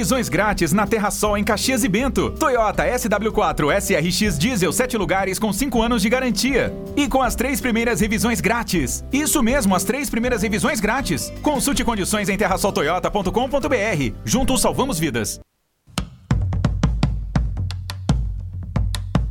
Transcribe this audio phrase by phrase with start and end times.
[0.00, 2.30] Revisões grátis na Terra Sol em Caxias e Bento.
[2.30, 6.72] Toyota SW4 SRX Diesel 7 lugares com 5 anos de garantia.
[6.96, 9.04] E com as três primeiras revisões grátis.
[9.12, 11.30] Isso mesmo, as três primeiras revisões grátis.
[11.42, 14.14] Consulte condições em terrasoltoyota.com.br.
[14.24, 15.38] Juntos salvamos vidas.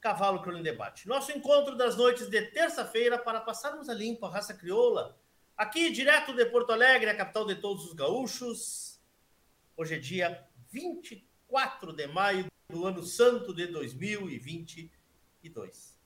[0.00, 1.08] Cavalo Crioulo em Debate.
[1.08, 5.18] Nosso encontro das noites de terça-feira para passarmos a limpo a raça crioula.
[5.56, 9.00] Aqui, direto de Porto Alegre, a capital de todos os gaúchos.
[9.76, 15.96] Hoje é dia 24 de maio do ano santo de 2022.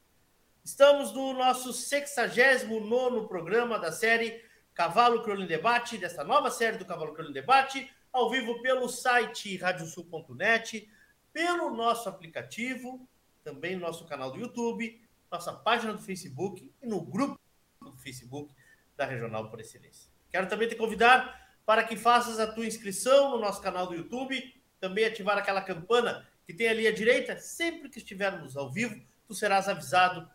[0.63, 4.45] Estamos no nosso 69 programa da série
[4.75, 8.89] Cavalo Crioulo em Debate, dessa nova série do Cavalo Crioulo em Debate, ao vivo pelo
[8.89, 10.89] site radiosul.net,
[11.33, 13.09] pelo nosso aplicativo,
[13.51, 15.01] também no nosso canal do YouTube,
[15.31, 17.39] nossa página do Facebook e no grupo
[17.81, 18.55] do Facebook
[18.97, 20.09] da Regional por Excelência.
[20.31, 24.55] Quero também te convidar para que faças a tua inscrição no nosso canal do YouTube,
[24.79, 29.35] também ativar aquela campana que tem ali à direita, sempre que estivermos ao vivo, tu
[29.35, 30.29] serás avisado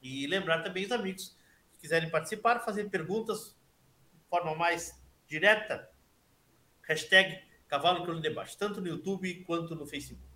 [0.00, 1.36] e lembrar também os amigos
[1.72, 3.56] que quiserem participar, fazer perguntas
[4.28, 5.90] forma mais direta,
[6.82, 10.31] hashtag Cavalo Crioulo Debate, tanto no YouTube quanto no Facebook.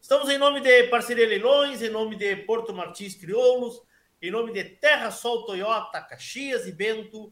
[0.00, 3.82] Estamos em nome de Parceria Leilões, em nome de Porto Martins Crioulos,
[4.22, 7.30] em nome de Terra Sol Toyota, Caxias e Bento.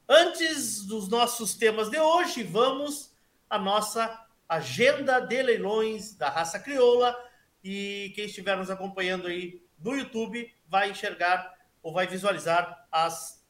[0.07, 3.17] Antes dos nossos temas de hoje, vamos
[3.49, 7.17] à nossa agenda de leilões da raça crioula,
[7.65, 13.43] e quem estiver nos acompanhando aí no YouTube vai enxergar ou vai visualizar as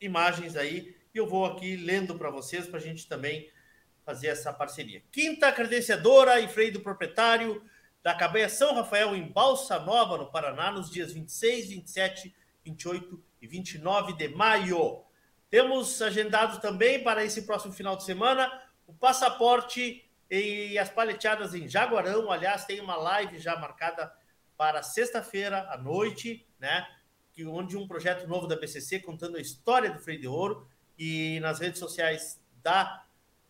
[0.00, 0.96] imagens aí.
[1.14, 3.52] E eu vou aqui lendo para vocês para a gente também
[4.04, 5.02] fazer essa parceria.
[5.10, 7.62] Quinta credenciadora e freio do proprietário
[8.02, 12.34] da Cabanha São Rafael em Balsa Nova, no Paraná, nos dias 26, 27,
[12.64, 15.04] 28 e 29 de maio.
[15.48, 18.50] Temos agendado também para esse próximo final de semana
[18.86, 22.30] o passaporte e as paleteadas em Jaguarão.
[22.30, 24.12] Aliás, tem uma live já marcada
[24.56, 26.86] para sexta-feira à noite, né?
[27.32, 30.66] Que, onde um projeto novo da BCC contando a história do freio de ouro
[30.98, 33.04] e nas redes sociais da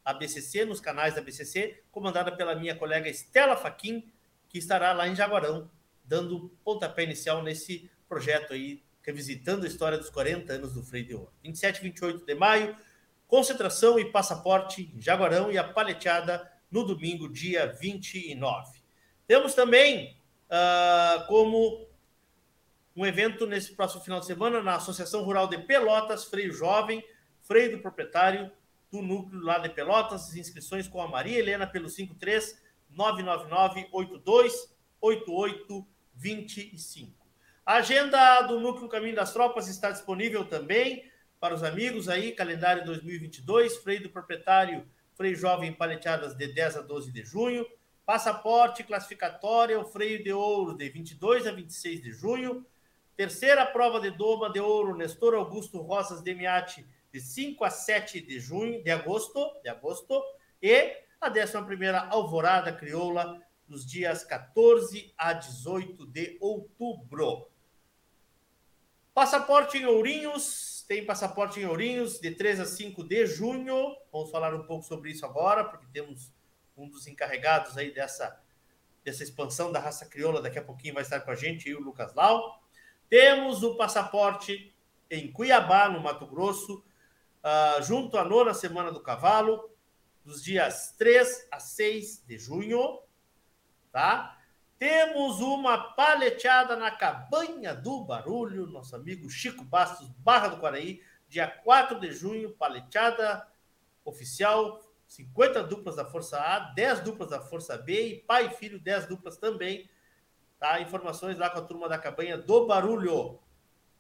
[0.04, 4.10] ABCC, nos canais da BCC, comandada pela minha colega Estela Faquin,
[4.48, 5.70] que estará lá em Jaguarão,
[6.04, 11.14] dando pontapé inicial nesse projeto aí, revisitando a história dos 40 anos do freio de
[11.14, 11.32] ouro.
[11.42, 12.76] 27 e 28 de maio,
[13.26, 18.82] concentração e passaporte em Jaguarão e a paleteada no domingo, dia 29.
[19.26, 20.16] Temos também
[20.48, 21.86] uh, como
[22.94, 27.02] um evento nesse próximo final de semana na Associação Rural de Pelotas, Freio Jovem,
[27.40, 28.50] freio do proprietário
[28.92, 34.76] do núcleo lá de Pelotas, as inscrições com a Maria Helena pelo 53 999 82
[35.00, 37.26] 88 25.
[37.64, 41.10] A agenda do Núcleo Caminho das Tropas está disponível também
[41.40, 46.80] para os amigos aí, calendário 2022, freio do proprietário freio jovem paleteadas de 10 a
[46.82, 47.66] 12 de junho,
[48.04, 52.66] passaporte classificatória, o freio de ouro de 22 a 26 de junho,
[53.16, 58.40] terceira prova de doma de ouro Nestor Augusto Rosas Demiati de 5 a 7 de
[58.40, 60.22] junho, de agosto, de agosto,
[60.60, 67.48] e a 11 primeira Alvorada Crioula nos dias 14 a 18 de outubro.
[69.14, 73.94] Passaporte em Ourinhos, tem passaporte em Ourinhos de 3 a 5 de junho.
[74.10, 76.32] Vamos falar um pouco sobre isso agora, porque temos
[76.76, 78.40] um dos encarregados aí dessa,
[79.04, 80.40] dessa expansão da raça crioula.
[80.40, 82.62] Daqui a pouquinho vai estar com a gente, e o Lucas Lau.
[83.10, 84.74] Temos o passaporte
[85.10, 86.82] em Cuiabá, no Mato Grosso,
[87.42, 89.70] uh, junto à nona semana do cavalo,
[90.24, 93.00] dos dias 3 a 6 de junho,
[93.90, 94.38] tá?
[94.78, 101.46] Temos uma paleteada na Cabanha do Barulho, nosso amigo Chico Bastos, Barra do Quaraí, dia
[101.46, 103.46] 4 de junho, paleteada
[104.04, 108.80] oficial, 50 duplas da Força A, 10 duplas da Força B e pai e filho
[108.80, 109.88] 10 duplas também.
[110.58, 110.80] Tá?
[110.80, 113.38] Informações lá com a turma da Cabanha do Barulho.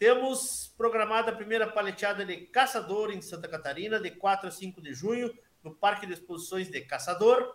[0.02, 4.92] Temos programada a primeira paleteada de Caçador em Santa Catarina, de 4 a 5 de
[4.92, 5.32] junho,
[5.62, 7.54] no Parque de Exposições de Caçador.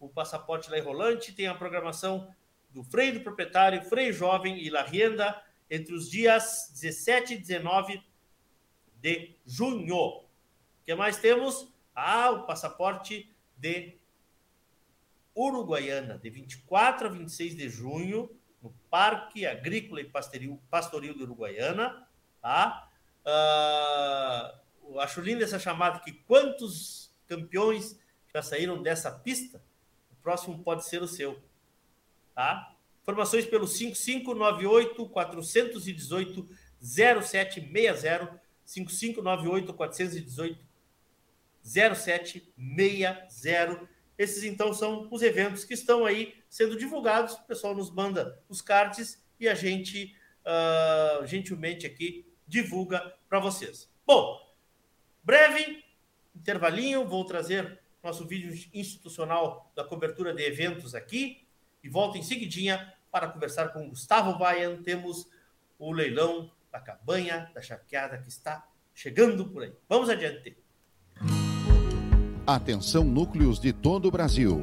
[0.00, 1.32] o passaporte lá Rolante.
[1.32, 2.34] Tem a programação
[2.70, 8.02] do Freio do Proprietário, Freio Jovem e La Rienda entre os dias 17 e 19
[9.00, 9.96] de junho.
[9.96, 10.24] O
[10.84, 11.72] que mais temos?
[11.94, 13.96] Ah, o passaporte de
[15.36, 18.30] Uruguaiana, de 24 a 26 de junho,
[18.62, 22.06] no Parque Agrícola e Pastoril, Pastoril de Uruguaiana.
[22.40, 22.90] Tá?
[23.24, 27.98] Uh, acho linda essa chamada que quantos campeões
[28.32, 29.62] já saíram dessa pista?
[30.10, 31.42] O próximo pode ser o seu.
[32.34, 32.74] Tá?
[33.02, 36.48] Informações pelo 5598 418
[36.80, 40.64] 0760 5598 418
[41.62, 47.34] 0760 esses, então, são os eventos que estão aí sendo divulgados.
[47.34, 50.14] O pessoal nos manda os cards e a gente,
[50.46, 53.90] uh, gentilmente, aqui divulga para vocês.
[54.06, 54.38] Bom,
[55.24, 55.82] breve
[56.36, 61.46] intervalinho, vou trazer nosso vídeo institucional da cobertura de eventos aqui
[61.82, 64.82] e volto em seguidinha para conversar com Gustavo Bayan.
[64.82, 65.26] Temos
[65.78, 69.72] o leilão da cabanha da charqueada que está chegando por aí.
[69.88, 70.54] Vamos adiante.
[72.46, 74.62] Atenção núcleos de todo o Brasil.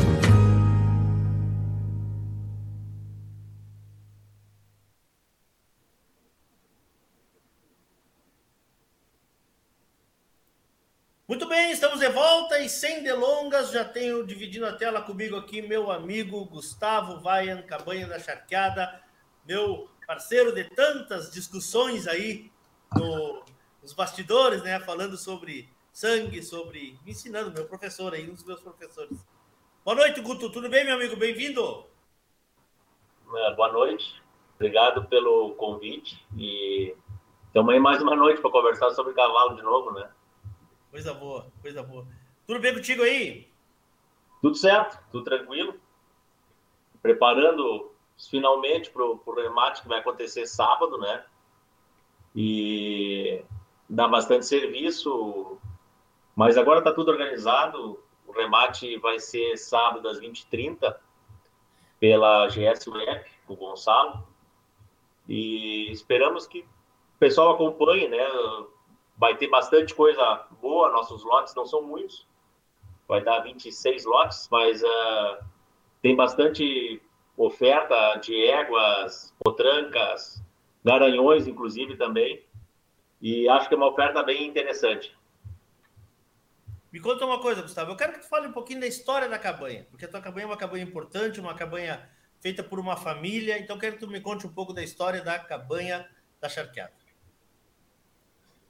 [12.61, 18.07] E sem delongas, já tenho dividindo a tela comigo aqui meu amigo Gustavo Vaian, Cabanha
[18.07, 19.01] da Charqueada,
[19.47, 22.51] meu parceiro de tantas discussões aí
[22.95, 23.43] no,
[23.81, 24.79] nos bastidores, né?
[24.79, 26.99] Falando sobre sangue, sobre.
[27.03, 29.25] me ensinando, meu professor aí, um dos meus professores.
[29.83, 31.15] Boa noite, Guto, tudo bem, meu amigo?
[31.15, 31.85] Bem-vindo.
[33.33, 34.21] É, boa noite,
[34.55, 36.95] obrigado pelo convite e
[37.55, 40.11] aí mais uma noite para conversar sobre cavalo de novo, né?
[40.91, 42.05] Coisa boa, coisa boa.
[42.51, 43.47] Tudo bem contigo aí?
[44.41, 45.79] Tudo certo, tudo tranquilo.
[47.01, 47.93] Preparando
[48.29, 51.23] finalmente para o remate que vai acontecer sábado, né?
[52.35, 53.41] E
[53.87, 55.57] dá bastante serviço,
[56.35, 58.03] mas agora está tudo organizado.
[58.27, 60.93] O remate vai ser sábado às 20h30
[62.01, 64.27] pela GS Web, o Gonçalo.
[65.25, 68.19] E esperamos que o pessoal acompanhe, né?
[69.21, 72.25] vai ter bastante coisa boa, nossos lotes não são muitos,
[73.11, 75.43] vai dar 26 lotes, mas uh,
[76.01, 77.01] tem bastante
[77.35, 80.41] oferta de éguas, potrancas,
[80.81, 82.41] garanhões, inclusive, também,
[83.21, 85.13] e acho que é uma oferta bem interessante.
[86.89, 89.37] Me conta uma coisa, Gustavo, eu quero que tu fale um pouquinho da história da
[89.37, 93.59] cabanha, porque a tua cabanha é uma cabanha importante, uma cabanha feita por uma família,
[93.59, 96.93] então quero que tu me conte um pouco da história da cabanha da charqueada.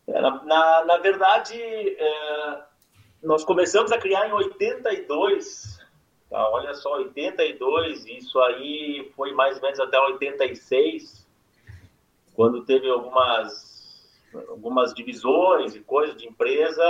[0.07, 2.70] Na, na, na verdade, é,
[3.23, 5.79] nós começamos a criar em 82,
[6.29, 6.49] tá?
[6.49, 11.27] olha só, 82, isso aí foi mais ou menos até 86,
[12.33, 14.09] quando teve algumas,
[14.49, 16.83] algumas divisões e coisas de empresa,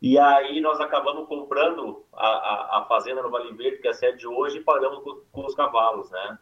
[0.00, 3.94] e aí nós acabamos comprando a, a, a fazenda no Vale Verde, que é a
[3.94, 6.38] sede de hoje, e pagamos com, com os cavalos, né?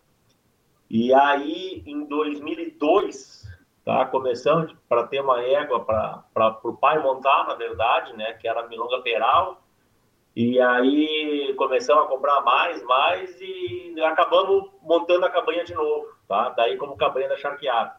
[0.91, 3.46] E aí, em 2002,
[3.87, 4.05] tá?
[4.07, 8.33] Começando para ter uma égua para o pai montar, na verdade, né?
[8.33, 9.63] Que era a milonga peral.
[10.35, 16.51] E aí começamos a comprar mais, mais e acabamos montando a cabanha de novo, tá?
[16.51, 17.97] Daí como cabanha da charqueada.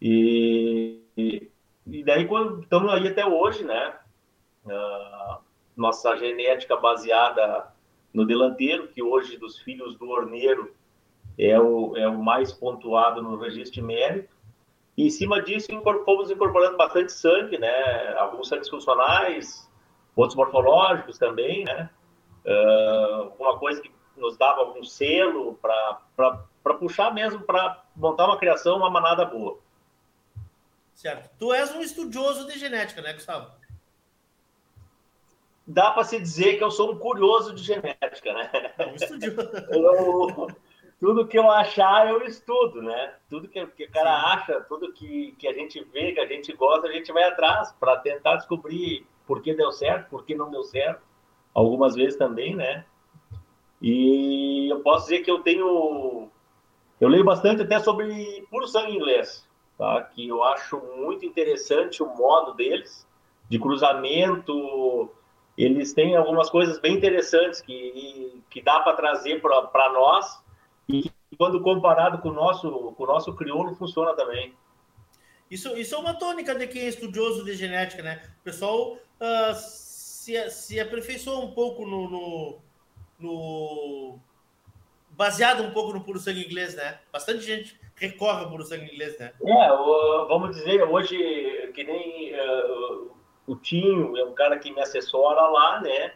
[0.00, 1.50] E, e,
[1.86, 2.26] e daí
[2.62, 3.94] estamos aí até hoje, né?
[4.64, 5.42] Uh,
[5.76, 7.70] nossa genética baseada
[8.12, 10.74] no delanteiro, que hoje dos filhos do Orneiro
[11.38, 14.37] é o, é o mais pontuado no registro de mérito.
[14.98, 15.68] E em cima disso,
[16.04, 18.14] fomos incorporando bastante sangue, né?
[18.16, 19.70] Alguns sangues funcionais,
[20.16, 21.88] outros morfológicos também, né?
[22.44, 28.78] Uh, uma coisa que nos dava algum selo para puxar mesmo, para montar uma criação,
[28.78, 29.60] uma manada boa.
[30.94, 31.30] Certo.
[31.38, 33.52] Tu és um estudioso de genética, né, Gustavo?
[35.64, 38.50] Dá para se dizer que eu sou um curioso de genética, né?
[38.76, 39.48] É um estudioso.
[39.70, 40.48] eu,
[41.00, 43.14] tudo que eu achar, eu estudo, né?
[43.30, 44.26] Tudo que, que o cara Sim.
[44.26, 47.72] acha, tudo que, que a gente vê, que a gente gosta, a gente vai atrás
[47.78, 51.02] para tentar descobrir por que deu certo, por que não deu certo.
[51.54, 52.84] Algumas vezes também, né?
[53.80, 56.28] E eu posso dizer que eu tenho.
[57.00, 60.02] Eu leio bastante até sobre puro sangue inglês, tá?
[60.02, 63.06] Que eu acho muito interessante o modo deles
[63.48, 65.08] de cruzamento.
[65.56, 70.42] Eles têm algumas coisas bem interessantes que, que dá para trazer para nós
[71.36, 74.54] quando comparado com o nosso, com o nosso crioulo, funciona também.
[75.50, 78.22] Isso, isso é uma tônica de quem é estudioso de genética, né?
[78.40, 82.58] O pessoal uh, se, se aperfeiçoa um pouco no, no,
[83.18, 84.18] no,
[85.10, 87.00] Baseado um pouco no puro sangue inglês, né?
[87.12, 89.32] Bastante gente recorre ao puro sangue inglês, né?
[89.42, 89.68] É,
[90.28, 91.16] vamos dizer, hoje,
[91.74, 93.10] que nem uh,
[93.46, 96.12] o Tinho é um cara que me assessora lá, né?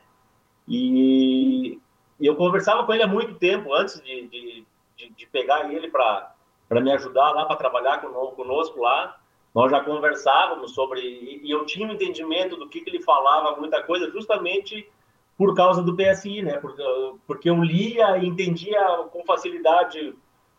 [0.68, 1.80] E
[2.22, 4.64] e eu conversava com ele há muito tempo, antes de, de,
[5.02, 6.34] de, de pegar ele para
[6.70, 9.18] me ajudar lá, para trabalhar conosco lá.
[9.54, 11.00] Nós já conversávamos sobre.
[11.42, 14.88] E eu tinha um entendimento do que, que ele falava, muita coisa, justamente
[15.36, 16.58] por causa do PSI, né?
[16.58, 16.82] Porque,
[17.26, 18.80] porque eu lia e entendia
[19.10, 20.14] com facilidade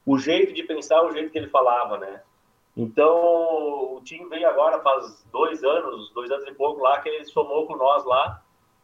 [0.06, 2.22] o jeito de pensar, o jeito que ele falava, né?
[2.76, 7.26] Então, o time veio agora faz dois anos, dois anos e pouco lá, que ele
[7.26, 8.42] somou com nós lá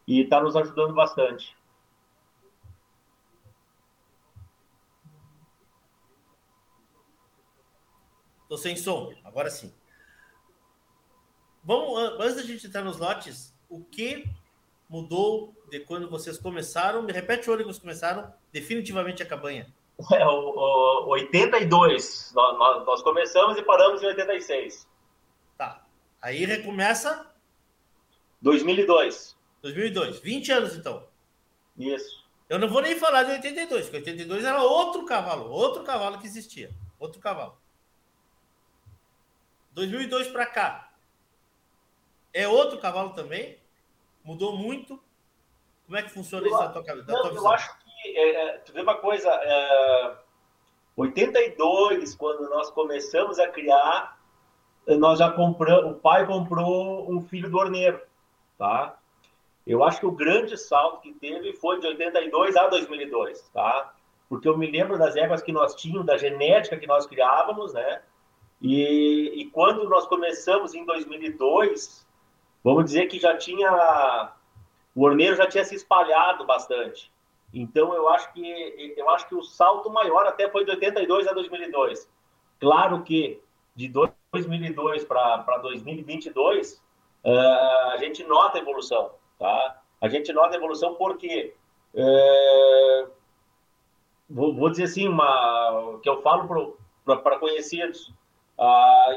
[0.08, 1.56] e está nos ajudando bastante.
[8.50, 9.72] Tô sem som, agora sim.
[11.64, 14.28] Vamos, antes da gente entrar nos lotes, o que
[14.90, 17.04] mudou de quando vocês começaram?
[17.04, 19.72] Me repete o ano que vocês começaram, definitivamente a cabanha.
[20.14, 24.88] É, o, o 82, nós, nós começamos e paramos em 86.
[25.58, 25.86] Tá.
[26.22, 27.30] Aí recomeça?
[28.42, 29.38] 2002.
[29.62, 31.06] 2002, 20 anos então.
[31.78, 32.26] Isso.
[32.48, 36.26] Eu não vou nem falar de 82, porque 82 era outro cavalo, outro cavalo que
[36.26, 37.60] existia, outro cavalo.
[39.72, 40.92] 2002 para cá.
[42.34, 43.58] É outro cavalo também?
[44.24, 45.02] Mudou muito?
[45.86, 47.12] Como é que funciona eu, isso na tua cabeça?
[47.12, 50.18] Não, eu acho que, é, é, tu vê uma coisa, é,
[50.96, 54.20] 82, quando nós começamos a criar,
[54.86, 58.00] nós já compramos, o pai comprou um filho do orneiro,
[58.58, 58.98] tá?
[59.66, 63.94] Eu acho que o grande salto que teve foi de 82 a 2002, tá?
[64.28, 68.02] Porque eu me lembro das éguas que nós tínhamos, da genética que nós criávamos, né?
[68.62, 72.06] E, e quando nós começamos em 2002,
[72.64, 74.34] vamos dizer que já tinha
[74.96, 77.12] o Orneiro já tinha se espalhado bastante.
[77.54, 81.34] Então eu acho que eu acho que o salto maior até foi de 82 a
[81.34, 82.10] 2002.
[82.60, 83.42] Claro que
[83.76, 86.84] de 2002 para 2022
[87.24, 87.30] uh,
[87.92, 89.82] a gente nota a evolução, tá?
[90.02, 91.56] A gente nota a evolução porque
[91.94, 93.10] uh,
[94.30, 98.14] vou, vou, dizer assim uma que eu falo para conhecidos
[98.60, 99.16] ah,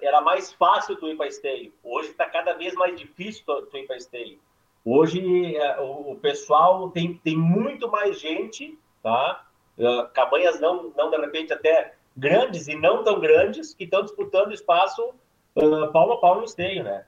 [0.00, 1.72] era mais fácil tu ir para esteio.
[1.84, 4.38] Hoje está cada vez mais difícil tu, ir para esteio.
[4.82, 9.44] Hoje é, o, pessoal tem, tem muito mais gente, tá?
[9.76, 14.52] Uh, cabanhas não, não de repente até grandes e não tão grandes que estão disputando
[14.52, 15.12] espaço
[15.54, 17.04] uh, a pau no esteio, né?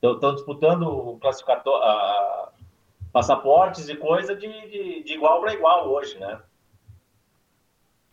[0.00, 2.52] Estão disputando classificatório, uh,
[3.12, 6.40] passaportes e coisa de, de, de igual para igual hoje, né?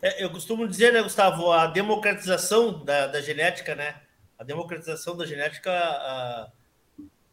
[0.00, 4.00] É, eu costumo dizer, né, Gustavo, a democratização da, da genética, né?
[4.38, 6.50] A democratização da genética a,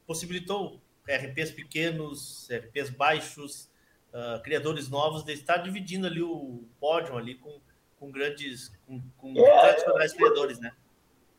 [0.08, 3.70] possibilitou RPs pequenos, RPs baixos,
[4.12, 7.60] a, criadores novos de estar dividindo ali o pódio ali com,
[8.00, 10.72] com grandes, com, com é, tradicionais hoje, criadores, né?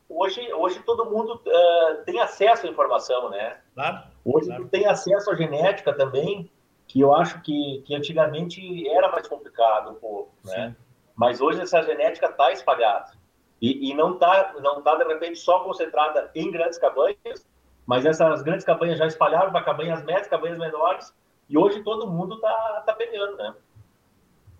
[0.09, 3.59] Hoje, hoje todo mundo uh, tem acesso à informação, né?
[3.73, 4.07] Claro.
[4.23, 4.69] Hoje claro.
[4.69, 6.49] tem acesso à genética também,
[6.87, 10.69] que eu acho que, que antigamente era mais complicado um pouco, né?
[10.69, 10.86] Sim.
[11.17, 13.11] Mas hoje essa genética está espalhada.
[13.59, 17.47] E, e não está, não tá, de repente, só concentrada em grandes cabanhas,
[17.87, 21.11] mas essas grandes cabanhas já espalharam para cabanhas médias, cabanhas menores,
[21.49, 23.55] e hoje todo mundo está tá peleando, né?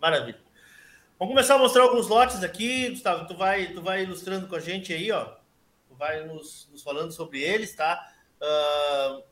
[0.01, 0.39] Maravilha.
[1.19, 3.27] Vamos começar a mostrar alguns lotes aqui, Gustavo.
[3.27, 5.25] Tu vai, tu vai ilustrando com a gente aí, ó.
[5.87, 8.03] Tu vai nos, nos falando sobre eles, tá?
[8.41, 9.23] Uh,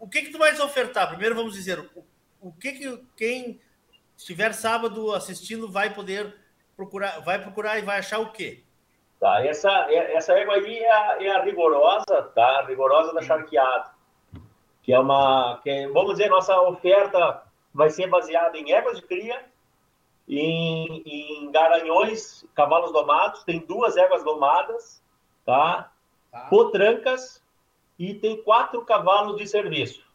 [0.00, 1.08] o que que tu vais ofertar?
[1.08, 2.04] Primeiro vamos dizer, o,
[2.40, 3.60] o que que quem
[4.16, 6.34] estiver sábado assistindo vai poder
[6.78, 8.62] procurar, vai procurar e vai achar o quê?
[9.18, 12.60] Tá, essa, essa égua aí é a, é a rigorosa, tá?
[12.60, 13.90] A rigorosa da charqueada.
[14.84, 17.42] Que é uma, que é, vamos dizer, nossa oferta
[17.74, 19.44] vai ser baseada em éguas de cria,
[20.28, 25.02] em, em garanhões, cavalos domados, tem duas éguas domadas,
[25.44, 25.90] tá?
[26.30, 26.40] tá?
[26.48, 27.44] Potrancas
[27.98, 30.06] e tem quatro cavalos de serviço,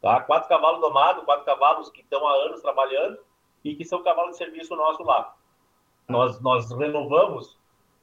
[0.00, 0.20] tá?
[0.20, 3.18] Quatro cavalos domados, quatro cavalos que estão há anos trabalhando
[3.62, 5.34] e que são cavalos de serviço nosso lá.
[6.08, 7.58] Nós, nós renovamos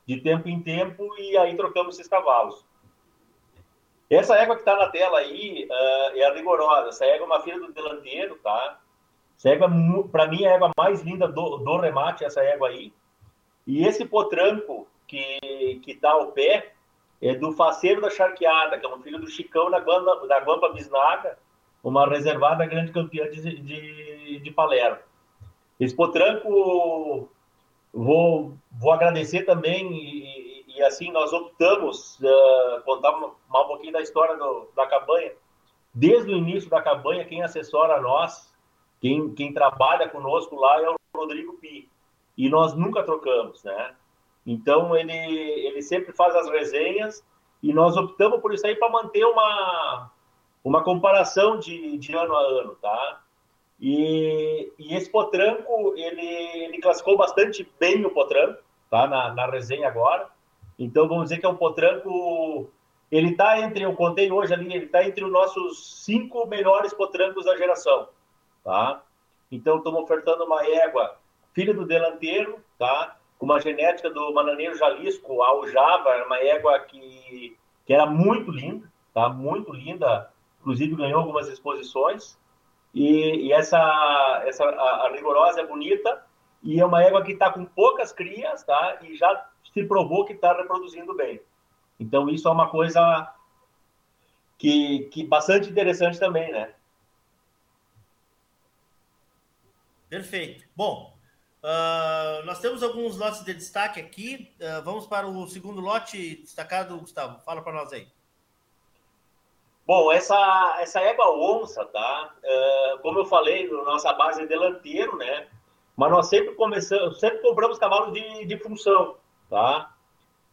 [0.05, 2.63] de tempo em tempo e aí trocamos esses cavalos.
[4.07, 6.89] Essa égua que está na tela aí uh, é a rigorosa.
[6.89, 8.79] Essa égua é uma filha do delanteiro, tá?
[9.35, 9.67] Essa égua,
[10.11, 12.93] para mim, é a égua mais linda do, do remate, essa égua aí.
[13.65, 16.73] E esse potranco que, que tá ao pé
[17.19, 20.71] é do faceiro da charqueada, que é um filho do Chicão da Guampa, da Guampa
[20.73, 21.39] Bisnaga,
[21.83, 24.99] uma reservada grande campeã de, de, de Palermo.
[25.79, 27.29] Esse potranco
[27.95, 34.35] Vou, vou agradecer também e, e assim nós optamos uh, contar um pouquinho da história
[34.35, 35.31] do, da cabanha.
[35.93, 38.53] Desde o início da cabanha, quem assessora nós,
[38.99, 41.89] quem, quem trabalha conosco lá é o Rodrigo Pi.
[42.37, 43.95] E nós nunca trocamos, né?
[44.45, 47.25] Então ele, ele sempre faz as resenhas
[47.63, 50.11] e nós optamos por isso aí para manter uma,
[50.61, 53.24] uma comparação de, de ano a ano, tá?
[53.79, 56.25] E, e esse potranco, ele,
[56.63, 59.07] ele classificou bastante bem o potranco, tá?
[59.07, 60.29] Na, na resenha agora.
[60.79, 62.69] Então, vamos dizer que é um potranco...
[63.11, 67.45] Ele está entre, eu contei hoje ali, ele está entre os nossos cinco melhores potrancos
[67.45, 68.09] da geração,
[68.63, 69.03] tá?
[69.51, 71.15] Então, estamos ofertando uma égua,
[71.53, 73.15] filha do delanteiro, tá?
[73.37, 78.91] Com uma genética do Mananeiro Jalisco, a Java, uma égua que, que era muito linda,
[79.13, 79.29] tá?
[79.29, 82.37] Muito linda, inclusive ganhou algumas exposições.
[82.95, 86.25] E, e essa, essa a, a, rigorosa é bonita
[86.63, 88.99] e é uma égua que está com poucas crias, tá?
[89.01, 91.41] E já se provou que está reproduzindo bem.
[91.99, 93.35] Então isso é uma coisa
[94.57, 96.73] que, que bastante interessante também, né?
[100.07, 100.65] Perfeito.
[100.73, 101.17] Bom,
[101.61, 104.55] uh, nós temos alguns lotes de destaque aqui.
[104.57, 107.41] Uh, vamos para o segundo lote destacado, Gustavo.
[107.41, 108.07] Fala para nós aí.
[109.85, 112.33] Bom, essa, essa égua onça, tá?
[112.43, 115.47] Uh, como eu falei, nossa base é delanteiro, né?
[115.95, 119.15] Mas nós sempre começamos, sempre compramos cavalos de, de função,
[119.47, 119.93] tá?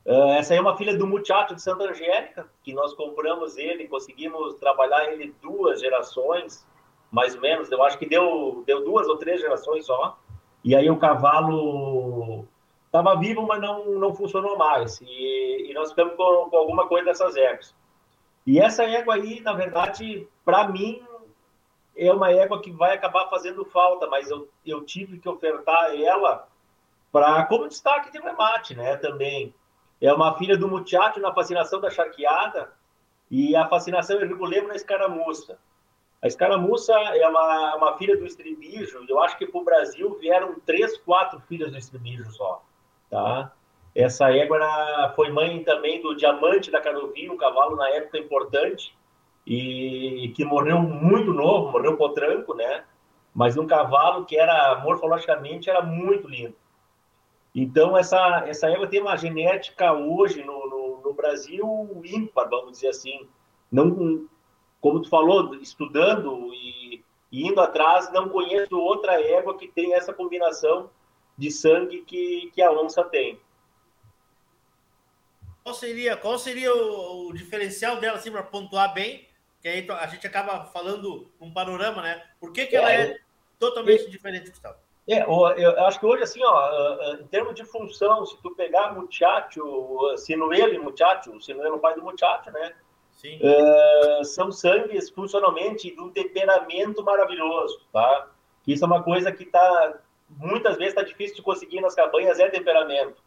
[0.05, 3.89] Uh, essa aí é uma filha do Muchacho de Santa Angélica, que nós compramos ele,
[3.89, 6.67] conseguimos trabalhar ele duas gerações,
[7.11, 7.73] mais ou menos.
[7.73, 10.19] Eu acho que deu, deu duas ou três gerações só.
[10.63, 12.47] E aí o cavalo
[12.85, 15.01] estava vivo, mas não, não funcionou mais.
[15.01, 17.75] E, e nós ficamos com, com alguma coisa dessas éguas.
[18.47, 21.03] E essa égua aí, na verdade, para mim,
[21.97, 26.49] é uma égua que vai acabar fazendo falta, mas eu, eu tive que ofertar ela
[27.11, 28.97] para como destaque de remate, né?
[28.97, 29.55] Também
[30.01, 32.73] é uma filha do Muchacho na fascinação da charqueada
[33.31, 35.59] e a fascinação é reguleiro na escaramuça.
[36.21, 40.59] A escaramuça é uma, uma filha do estribijo, eu acho que para o Brasil vieram
[40.61, 42.63] três, quatro filhas do estribijo só,
[43.11, 43.53] tá?
[43.95, 48.97] Essa égua foi mãe também do Diamante da Canovinha, um cavalo na época importante,
[49.47, 52.85] e que morreu muito novo, morreu potranco, né?
[53.35, 56.55] Mas um cavalo que era, morfologicamente, era muito lindo.
[57.55, 61.67] Então, essa, essa égua tem uma genética hoje no, no, no Brasil
[62.05, 63.29] ímpar, vamos dizer assim.
[63.71, 64.27] Não,
[64.81, 70.15] como tu falou, estudando e, e indo atrás, não conheço outra égua que tem essa
[70.15, 70.89] combinação
[71.37, 73.39] de sangue que, que a onça tem.
[75.63, 79.29] Qual seria, qual seria o, o diferencial dela, assim, para pontuar bem?
[79.61, 82.23] Que aí a gente acaba falando um panorama, né?
[82.41, 83.19] Por que, que ela é, é
[83.59, 84.77] totalmente diferente, Gustavo?
[85.09, 90.17] É, eu acho que hoje, assim, ó, em termos de função, se tu pegar Muchacho,
[90.17, 92.73] Sinuelo e Muchacho, Sinuelo é o pai do Muchacho, né?
[93.11, 93.39] Sim.
[93.41, 98.31] Uh, são sangues funcionalmente de um temperamento maravilhoso, tá?
[98.67, 102.49] Isso é uma coisa que tá, muitas vezes está difícil de conseguir nas cabanhas, é
[102.49, 103.23] temperamento.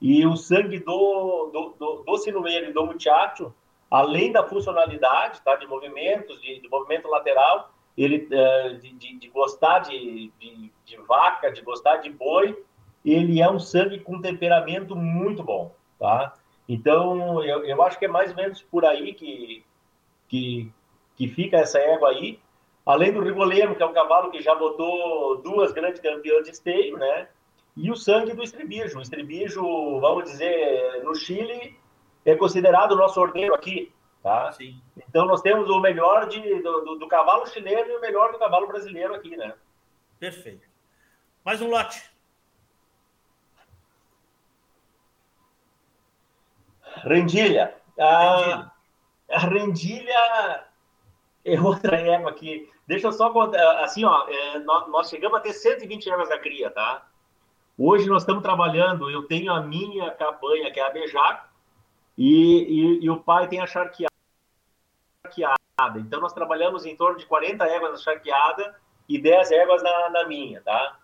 [0.00, 3.52] E o sangue do, do, do, do sinuelo e do muchacho,
[3.90, 9.28] além da funcionalidade, tá, de movimentos, de, de movimento lateral, ele uh, de, de, de,
[9.28, 12.56] gostar de, de, de, vaca, de gostar de boi,
[13.04, 16.34] ele é um sangue com temperamento muito bom, tá?
[16.68, 19.64] Então, eu, eu acho que é mais ou menos por aí que,
[20.28, 20.72] que,
[21.16, 22.38] que fica essa égua aí.
[22.86, 26.96] Além do Rigolemo, que é um cavalo que já botou duas grandes campeãs de esteio,
[26.96, 27.28] né?
[27.76, 28.98] E o sangue do estribijo.
[28.98, 29.62] O estribijo,
[30.00, 31.78] vamos dizer, no Chile,
[32.24, 34.52] é considerado o nosso ordeiro aqui, tá?
[34.52, 34.80] Sim.
[35.08, 38.38] Então nós temos o melhor de, do, do, do cavalo chileno e o melhor do
[38.38, 39.54] cavalo brasileiro aqui, né?
[40.18, 40.68] Perfeito.
[41.44, 42.10] Mais um lote.
[47.04, 47.74] Rendilha.
[47.98, 48.70] A,
[49.30, 50.66] a rendilha
[51.44, 52.70] é outra égua aqui.
[52.86, 56.38] Deixa eu só contar, assim, ó, é, nós, nós, chegamos a ter 120 éguas da
[56.38, 57.09] cria, tá?
[57.82, 61.48] Hoje nós estamos trabalhando, eu tenho a minha cabanha, que é a Bejaco,
[62.14, 64.10] e, e, e, o pai tem a charqueada.
[65.96, 70.28] Então nós trabalhamos em torno de 40 éguas na charqueada e 10 éguas na, na
[70.28, 70.98] minha, tá?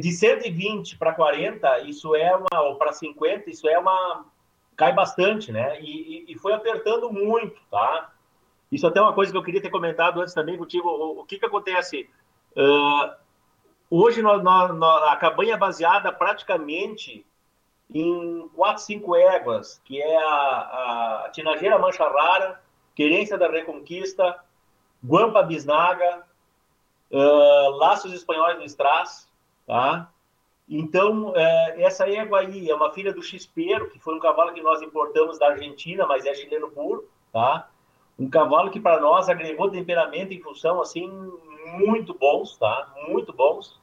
[0.00, 4.24] De 120 para 40, isso é uma, ou para 50, isso é uma,
[4.74, 5.78] cai bastante, né?
[5.82, 8.10] E, e, foi apertando muito, tá?
[8.70, 10.88] Isso até é uma coisa que eu queria ter comentado antes também contigo.
[10.88, 12.08] O, o que que acontece?
[12.56, 13.21] Uh,
[13.94, 17.26] hoje nós, nós, nós, a cabanha é baseada praticamente
[17.94, 22.62] em quatro, cinco éguas, que é a, a Tinageira Mancha Rara,
[22.94, 24.38] Querência da Reconquista,
[25.04, 26.24] Guampa Bisnaga,
[27.10, 29.28] uh, Laços Espanhóis do Strass,
[29.66, 30.10] tá?
[30.66, 34.62] Então, é, essa égua aí é uma filha do Xpeiro, que foi um cavalo que
[34.62, 37.68] nós importamos da Argentina, mas é chileno puro, tá?
[38.18, 41.10] Um cavalo que para nós agregou temperamento em função, assim,
[41.78, 42.90] muito bons, tá?
[43.08, 43.81] Muito bons.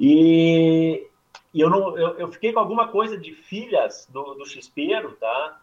[0.00, 1.06] E,
[1.52, 4.44] e eu, não, eu, eu, fiquei com alguma coisa de filhas do, do
[5.20, 5.60] tá?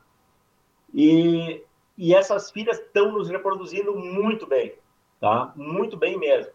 [0.94, 1.64] E,
[1.98, 4.76] e essas filhas estão nos reproduzindo muito bem,
[5.20, 5.52] tá?
[5.56, 6.54] Muito bem mesmo.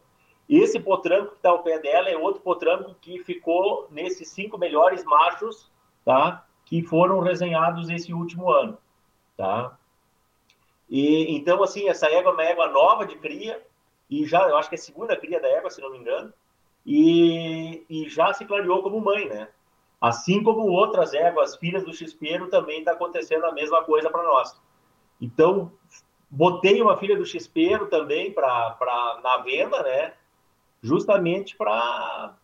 [0.49, 5.03] Esse potranco que está ao pé dela é outro potranco que ficou nesses cinco melhores
[5.03, 5.68] machos,
[6.05, 6.47] tá?
[6.64, 8.79] Que foram resenhados esse último ano,
[9.37, 9.77] tá?
[10.88, 13.61] E então assim essa égua é uma égua nova de cria
[14.09, 16.33] e já eu acho que é a segunda cria da égua, se não me engano,
[16.85, 19.49] e, e já se clareou como mãe, né?
[20.01, 24.61] Assim como outras éguas, filhas do Xpeiro, também está acontecendo a mesma coisa para nós.
[25.21, 25.73] Então,
[26.29, 30.14] botei uma filha do Xpeiro também para na venda, né?
[30.83, 32.35] justamente para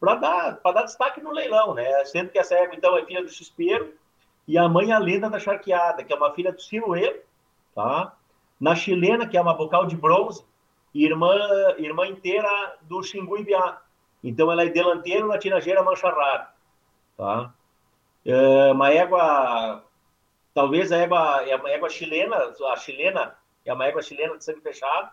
[0.00, 2.04] dar, dar destaque no leilão, né?
[2.04, 3.92] Sendo que essa égua, então, é filha do Xpeiro
[4.46, 7.22] e a mãe é a lenda da charqueada, que é uma filha do Siluê,
[7.74, 8.16] tá?
[8.60, 10.44] Na chilena, que é uma bocal de bronze,
[10.94, 11.34] irmã,
[11.78, 13.80] irmã inteira do Xingu Ibiá.
[14.22, 16.54] Então, ela é delanteira na tinageira mancha rara,
[17.16, 17.52] tá?
[18.24, 19.84] É uma égua,
[20.54, 24.60] talvez a égua, é uma égua chilena, a chilena é uma égua chilena de sangue
[24.60, 25.10] fechado,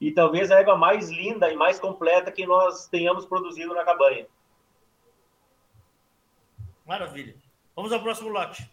[0.00, 4.26] e talvez a égua mais linda e mais completa que nós tenhamos produzido na cabanha.
[6.86, 7.34] Maravilha.
[7.74, 8.70] Vamos ao próximo lote.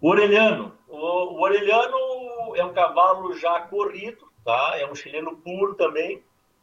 [0.00, 0.75] Orelhano.
[0.88, 4.78] O, o Orelhano é um cavalo já corrido, tá?
[4.78, 6.22] É um chileno puro também,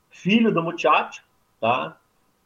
[0.10, 1.24] filho do muchacho,
[1.60, 1.98] tá?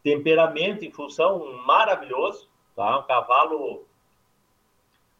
[0.03, 2.99] Temperamento em função maravilhoso, tá?
[2.99, 3.85] Um cavalo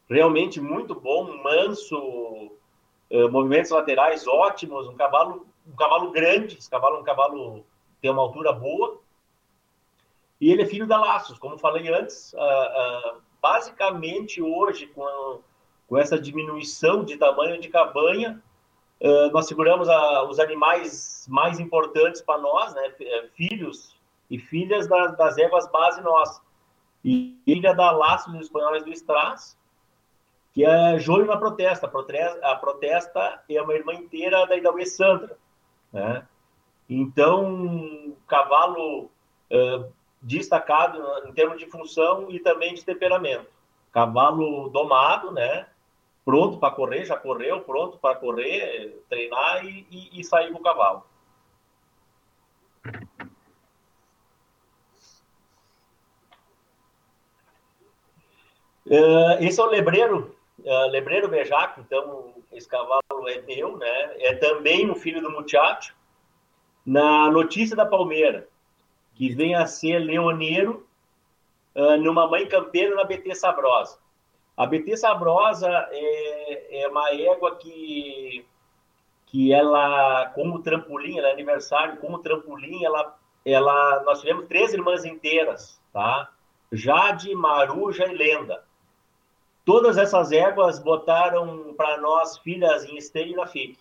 [0.09, 6.97] realmente muito bom, manso, uh, movimentos laterais ótimos, um cavalo, um cavalo grande, esse cavalo
[6.97, 7.65] é um cavalo
[8.01, 8.99] tem uma altura boa,
[10.39, 15.41] e ele é filho da Laços, como falei antes, uh, uh, basicamente hoje, com,
[15.87, 18.41] com essa diminuição de tamanho de cabanha,
[19.31, 22.93] nós seguramos a, os animais mais importantes para nós, né,
[23.35, 23.95] filhos
[24.29, 26.41] e filhas das, das éguas base nossas.
[27.03, 29.57] E filha da Laços dos espanhóis do Strass,
[30.53, 31.87] que é Joio na Protesta.
[31.87, 35.37] A Protesta é uma irmã inteira da Idauê Sandra.
[35.93, 36.27] Né?
[36.89, 43.47] Então, cavalo uh, destacado em termos de função e também de temperamento.
[43.91, 45.67] Cavalo domado, né?
[46.27, 50.61] Pronto para correr, já correu, pronto para correr, treinar e, e, e sair com o
[50.61, 51.05] cavalo.
[58.85, 60.35] Uh, esse é o lebreiro
[60.65, 64.17] uh, Lebreiro Bejaco, então esse cavalo é meu, né?
[64.19, 65.95] É também um filho do Muchacho.
[66.85, 68.49] Na notícia da Palmeira,
[69.15, 70.85] que vem a ser leoneiro
[71.73, 73.97] uh, numa mãe campeira na BT Sabrosa.
[74.57, 78.43] A BT Sabrosa é, é uma égua que,
[79.27, 83.15] que ela, como trampolim, ela é aniversário, como trampolim, ela,
[83.45, 86.31] ela, nós tivemos três irmãs inteiras, tá?
[86.71, 88.63] Jade, Maruja e Lenda.
[89.63, 93.77] Todas essas éguas botaram para nós filhas em esteio e na FIC.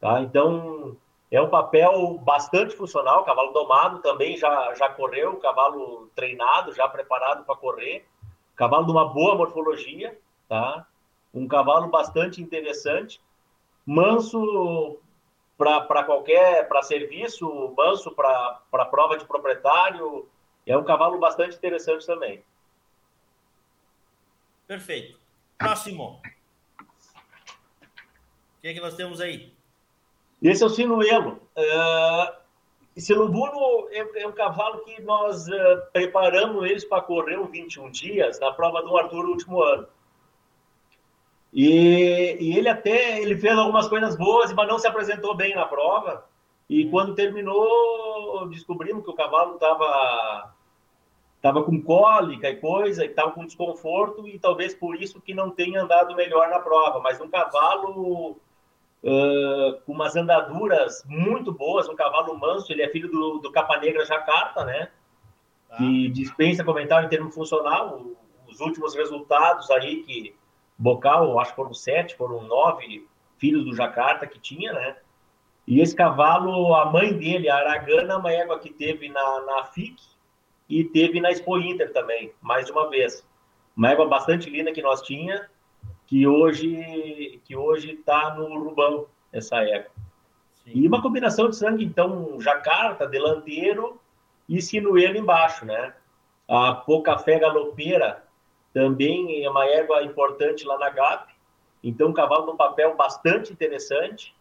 [0.00, 0.20] Tá?
[0.20, 0.96] Então,
[1.30, 3.20] é um papel bastante funcional.
[3.20, 8.06] O cavalo domado também já, já correu, cavalo treinado, já preparado para correr.
[8.56, 10.86] Cavalo de uma boa morfologia, tá?
[11.32, 13.20] Um cavalo bastante interessante.
[13.84, 14.98] Manso
[15.56, 20.28] para qualquer para serviço, manso para prova de proprietário.
[20.66, 22.42] É um cavalo bastante interessante também.
[24.66, 25.18] Perfeito.
[25.58, 26.20] Próximo.
[26.80, 29.52] O que é que nós temos aí?
[30.42, 31.40] Esse é o sinuelo.
[31.56, 32.43] Uh,
[32.96, 37.90] esse Lubuno é, é, um cavalo que nós uh, preparamos eles para correr o 21
[37.90, 39.88] dias na prova do Arthur no último ano.
[41.52, 45.66] E, e, ele até ele fez algumas coisas boas, mas não se apresentou bem na
[45.66, 46.24] prova.
[46.68, 50.52] E quando terminou, descobrimos que o cavalo estava
[51.42, 55.50] tava com cólica e coisa, e estava com desconforto, e talvez por isso que não
[55.50, 57.00] tenha andado melhor na prova.
[57.00, 58.40] Mas um cavalo
[59.04, 63.78] uh, com umas andaduras muito boas, um cavalo manso, ele é filho do, do Capa
[63.78, 64.90] Negra Jacarta, né?
[65.70, 65.76] Ah.
[65.76, 68.00] Que dispensa comentário em termo funcional.
[68.48, 70.34] Os últimos resultados aí que
[70.76, 73.06] Bocal, acho que foram sete, foram nove
[73.38, 74.96] filhos do Jacarta que tinha, né?
[75.66, 79.96] E esse cavalo, a mãe dele, a Aragana, uma égua que teve na, na FIC
[80.68, 83.26] e teve na Expo Inter também, mais de uma vez.
[83.76, 85.48] Uma égua bastante linda que nós tinha,
[86.14, 89.90] que hoje que hoje está no Rubão, essa égua.
[90.62, 90.70] Sim.
[90.72, 94.00] E uma combinação de sangue, então, Jacarta, delanteiro
[94.48, 95.92] e sinuelo embaixo, né?
[96.46, 98.22] A Pouca Fé Galopeira
[98.72, 101.32] também é uma égua importante lá na GAP.
[101.82, 104.32] Então, um cavalo num papel bastante interessante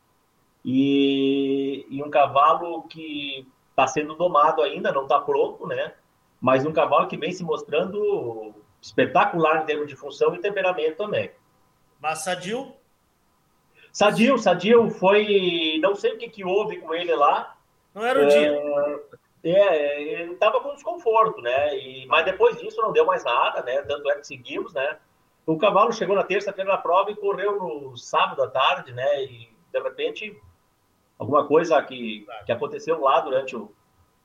[0.64, 5.92] e, e um cavalo que está sendo domado ainda, não está pronto, né?
[6.40, 11.32] Mas um cavalo que vem se mostrando espetacular em termos de função e temperamento também.
[12.04, 12.76] Mas Sadio?
[13.94, 15.80] Sadio, Sadio foi.
[15.82, 17.56] Não sei o que, que houve com ele lá.
[17.96, 19.00] Não era o é, dia.
[19.46, 21.78] É, ele estava com desconforto, né?
[21.78, 23.82] E, mas depois disso não deu mais nada, né?
[23.84, 24.98] Tanto é que seguimos, né?
[25.46, 29.24] O cavalo chegou na terça-feira na prova e correu no sábado à tarde, né?
[29.24, 30.38] E de repente
[31.18, 33.74] alguma coisa que, que aconteceu lá durante o,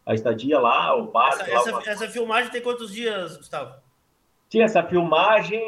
[0.05, 1.49] a estadia lá, o parque.
[1.49, 3.81] Essa, essa, essa, filmagem tem quantos dias, Gustavo?
[4.51, 5.61] Sim, essa filmagem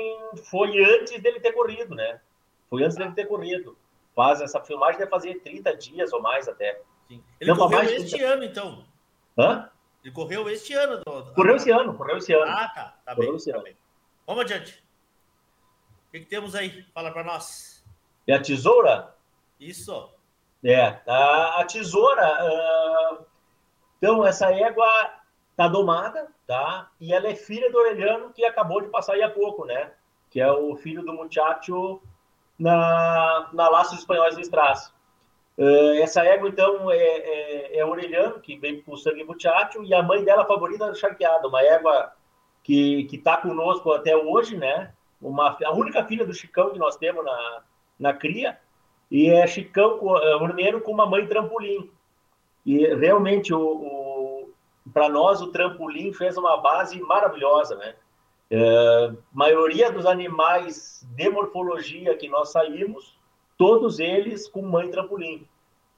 [0.50, 2.20] foi antes dele ter corrido, né?
[2.68, 3.76] Foi antes dele ter corrido.
[4.14, 6.80] Faz essa filmagem deve fazer 30 dias ou mais até.
[7.08, 7.22] Sim.
[7.40, 8.26] Ele Não, correu este 30...
[8.26, 8.84] ano, então.
[9.38, 9.70] Hã?
[10.02, 11.02] Ele correu este ano.
[11.04, 11.34] Do...
[11.34, 12.50] Correu esse ano, correu esse ano.
[12.50, 12.98] Ah, tá.
[13.04, 13.76] Tá correu bem, tá bem.
[14.26, 14.82] Vamos adiante.
[16.08, 16.84] O que, que temos aí?
[16.94, 17.84] Fala para nós.
[18.26, 19.14] É a tesoura?
[19.58, 20.10] Isso.
[20.64, 22.38] É, a, a tesoura.
[22.44, 23.24] Uh...
[23.98, 25.19] Então, essa égua
[25.60, 26.90] tá domada, tá?
[26.98, 29.92] E ela é filha do Aureliano, que acabou de passar aí há pouco, né?
[30.30, 32.00] Que é o filho do muchacho
[32.58, 34.90] na, na Laços Espanhóis do Strass.
[35.58, 40.02] Uh, essa égua, então, é, é, é Aureliano, que vem com sangue muchacho, e a
[40.02, 42.10] mãe dela favorita é charqueada, uma égua
[42.64, 44.94] que está conosco até hoje, né?
[45.20, 47.62] Uma, a única filha do Chicão que nós temos na,
[47.98, 48.58] na cria,
[49.10, 49.98] e é Chicão
[50.40, 51.90] Urneiro com uma mãe trampolim.
[52.64, 53.99] E realmente, o, o
[54.92, 57.94] para nós, o trampolim fez uma base maravilhosa, né?
[58.50, 63.16] É, maioria dos animais de morfologia que nós saímos,
[63.56, 65.46] todos eles com mãe trampolim.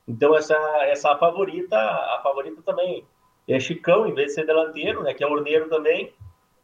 [0.06, 3.06] Então essa essa favorita, a favorita também
[3.48, 6.12] é Chicão em vez de ser delanteiro, né, que é orneiro também,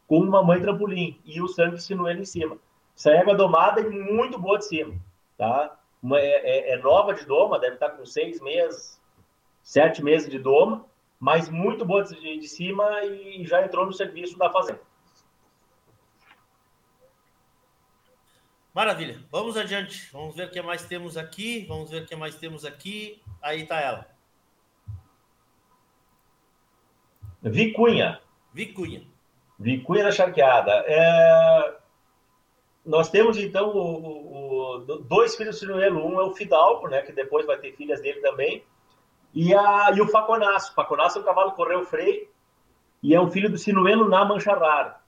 [0.07, 2.59] com uma mãe trampolim e o sangue sinuelo em cima.
[2.97, 4.95] Essa égua domada é muito boa de cima,
[5.37, 5.77] tá?
[6.15, 9.01] É, é, é, nova de doma, deve estar com seis meses,
[9.63, 10.85] sete meses de doma,
[11.19, 14.81] mas muito boa de, de cima e já entrou no serviço da fazenda.
[18.73, 19.21] Maravilha.
[19.31, 20.09] Vamos adiante.
[20.13, 21.65] Vamos ver o que mais temos aqui.
[21.67, 23.21] Vamos ver o que mais temos aqui.
[23.43, 24.07] Aí está ela.
[27.43, 28.21] Vicunha.
[28.53, 29.05] Vicunha.
[29.59, 30.85] Vicunha da Charqueada.
[30.87, 31.77] É...
[32.87, 36.07] Nós temos, então, o, o, dois filhos do Sinuelo.
[36.07, 38.65] Um é o Fidalgo, né, que depois vai ter filhas dele também.
[39.35, 40.73] E, a, e o Faconaço.
[40.73, 42.29] O Faconaço é o cavalo correu freio
[43.03, 45.01] e é um filho do Sinuelo na Mancha Rara.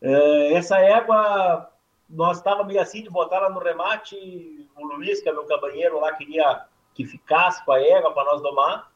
[0.00, 1.70] É, essa égua
[2.08, 4.68] nós estávamos meio assim de botar ela no remate.
[4.76, 8.42] O Luiz, que é meu cabanheiro lá, queria que ficasse com a égua para nós
[8.42, 8.90] domar.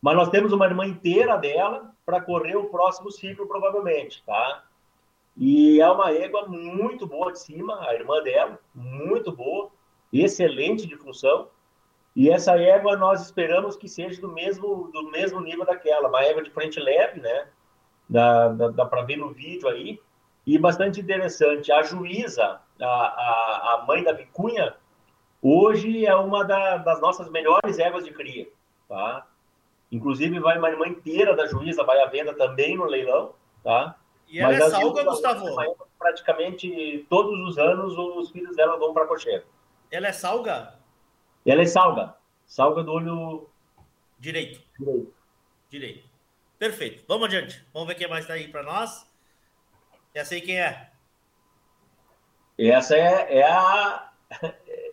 [0.00, 4.64] Mas nós temos uma irmã inteira dela para correr o próximo ciclo, provavelmente, tá?
[5.36, 9.70] E é uma égua muito boa de cima, a irmã dela, muito boa,
[10.12, 11.48] excelente de função.
[12.14, 16.42] E essa égua nós esperamos que seja do mesmo, do mesmo nível daquela, uma égua
[16.42, 17.48] de frente leve, né?
[18.08, 19.98] Dá, dá, dá para ver no vídeo aí.
[20.46, 24.74] E bastante interessante, a juíza, a, a, a mãe da Vicunha,
[25.40, 28.48] hoje é uma da, das nossas melhores éguas de cria,
[28.88, 29.26] tá?
[29.90, 33.96] Inclusive vai uma irmã inteira da juíza, vai à venda também no leilão, tá?
[34.28, 35.46] E ela Mas é salga, Gustavo?
[35.98, 39.44] Praticamente todos os anos os filhos dela vão para Cocheiro.
[39.90, 40.81] Ela é salga?
[41.46, 42.14] Ela é salga.
[42.46, 43.48] Salga do olho...
[44.18, 44.60] Direito.
[44.78, 45.14] Direito.
[45.68, 46.08] Direito.
[46.58, 47.04] Perfeito.
[47.08, 47.64] Vamos adiante.
[47.72, 49.06] Vamos ver quem mais está aí para nós.
[50.14, 50.90] Já sei quem é.
[52.58, 54.12] Essa é, é a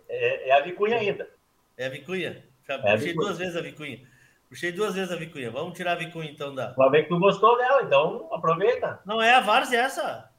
[0.09, 1.29] é, é, a vicunha ainda.
[1.77, 2.43] É a vicunha.
[2.67, 4.07] Já É a puxei duas vezes a vicunha.
[4.49, 5.51] Puxei duas vezes a vicunha.
[5.51, 6.71] Vamos tirar a vicunha então da.
[6.73, 8.99] Vai ver que tu gostou dela, então aproveita.
[9.05, 10.31] Não é a várzea essa?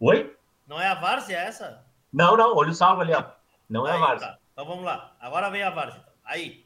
[0.00, 0.36] Oi?
[0.66, 1.86] Não é a várzea essa?
[2.12, 3.24] Não, não, olha o salvo ali, ó.
[3.70, 4.28] Não é a Aí, várzea.
[4.28, 4.38] tá.
[4.54, 5.16] Então vamos lá.
[5.20, 6.00] Agora vem a várzea.
[6.00, 6.14] então.
[6.24, 6.64] Aí.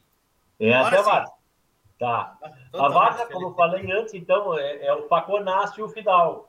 [0.60, 1.10] Agora é a sim.
[1.10, 1.34] várzea.
[1.98, 2.38] Tá.
[2.74, 6.48] A várzea, como falei antes, então, é, é o Faconácio e o Fidalgo.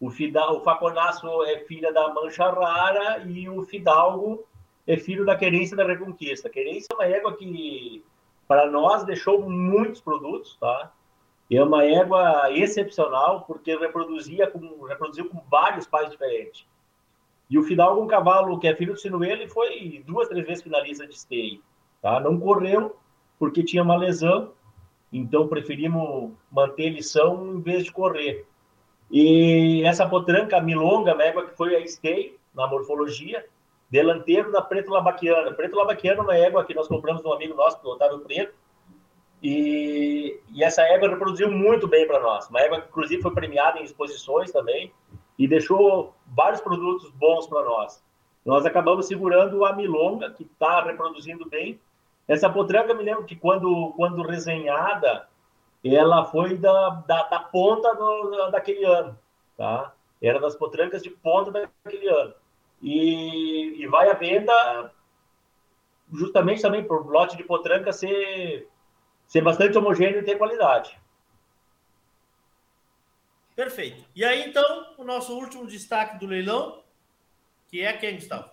[0.00, 4.46] O, Fidal, o Faconácio é filha da Mancha Rara e o Fidalgo
[4.86, 6.46] é filho da Querência da Reconquista.
[6.46, 8.04] A Querência é uma égua que,
[8.46, 10.92] para nós, deixou muitos produtos, tá?
[11.50, 16.64] E é uma égua excepcional, porque reproduzia com, reproduziu com vários pais diferentes.
[17.50, 21.06] E o Fidalgo, um cavalo que é filho do Sinuelo, foi duas, três vezes finalista
[21.06, 21.62] de esteio.
[22.02, 22.20] Tá?
[22.20, 22.96] Não correu,
[23.38, 24.52] porque tinha uma lesão,
[25.12, 28.46] então preferimos manter lição em vez de correr.
[29.10, 33.46] E essa potranca milonga, uma égua que foi a esteio, na morfologia,
[33.90, 35.52] delanteiro da Preto Labaquiana.
[35.52, 38.52] Preto Labaquiana é uma égua que nós compramos de um amigo nosso, do Otávio Preto,
[39.42, 42.50] e, e essa égua reproduziu muito bem para nós.
[42.50, 44.92] Uma égua que, inclusive, foi premiada em exposições também
[45.38, 48.02] e deixou vários produtos bons para nós.
[48.44, 51.80] Nós acabamos segurando a Milonga, que está reproduzindo bem.
[52.26, 55.28] Essa potranca, me lembro que quando, quando resenhada,
[55.84, 59.18] ela foi da, da, da ponta do, daquele ano,
[59.56, 59.92] tá?
[60.20, 62.34] Era das potrancas de ponta daquele ano.
[62.82, 64.92] E, e vai à venda
[66.12, 68.68] justamente também por lote de potranca ser,
[69.26, 70.98] ser bastante homogêneo e ter qualidade.
[73.58, 74.04] Perfeito.
[74.14, 76.80] E aí, então, o nosso último destaque do leilão,
[77.66, 78.48] que é quem, Gustavo?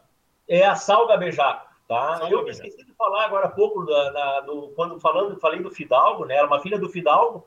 [0.47, 2.17] É a Salga Bejaco, tá?
[2.17, 5.61] Salga Eu me esqueci de falar agora há pouco, da, da- do, quando falando, falei
[5.61, 6.37] do Fidalgo, né?
[6.37, 7.45] Era uma filha do Fidalgo,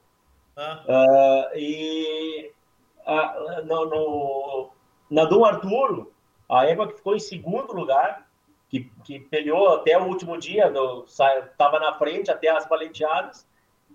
[0.56, 2.52] Ah, Ah, e
[3.04, 4.70] ah, no, no-
[5.10, 6.12] na Dom Arturo,
[6.48, 8.30] a égua que ficou em segundo lugar,
[8.68, 10.72] que, que peleou até o último dia,
[11.04, 13.48] estava na frente até as paleteadas,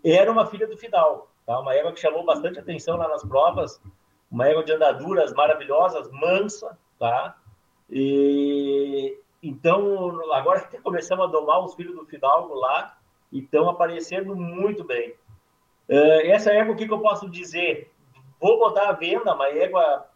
[0.04, 1.32] era uma filha do Fidalgo.
[1.46, 1.60] Tá?
[1.60, 3.82] Uma égua que chamou bastante atenção lá nas provas,
[4.32, 7.38] uma égua de andaduras maravilhosas, mansa, tá?
[7.90, 12.98] E então agora que começamos a domar os filhos do Fidalgo lá,
[13.34, 15.16] e estão aparecendo muito bem.
[15.90, 17.92] Eh, essa égua, o que, que eu posso dizer?
[18.40, 20.08] Vou botar à venda uma égua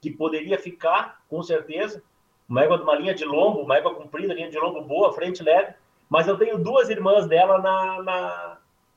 [0.00, 2.02] que poderia ficar, com certeza,
[2.48, 5.42] uma égua de uma linha de lombo, uma égua comprida, linha de lombo boa, frente
[5.42, 5.74] leve,
[6.08, 8.49] mas eu tenho duas irmãs dela na, na,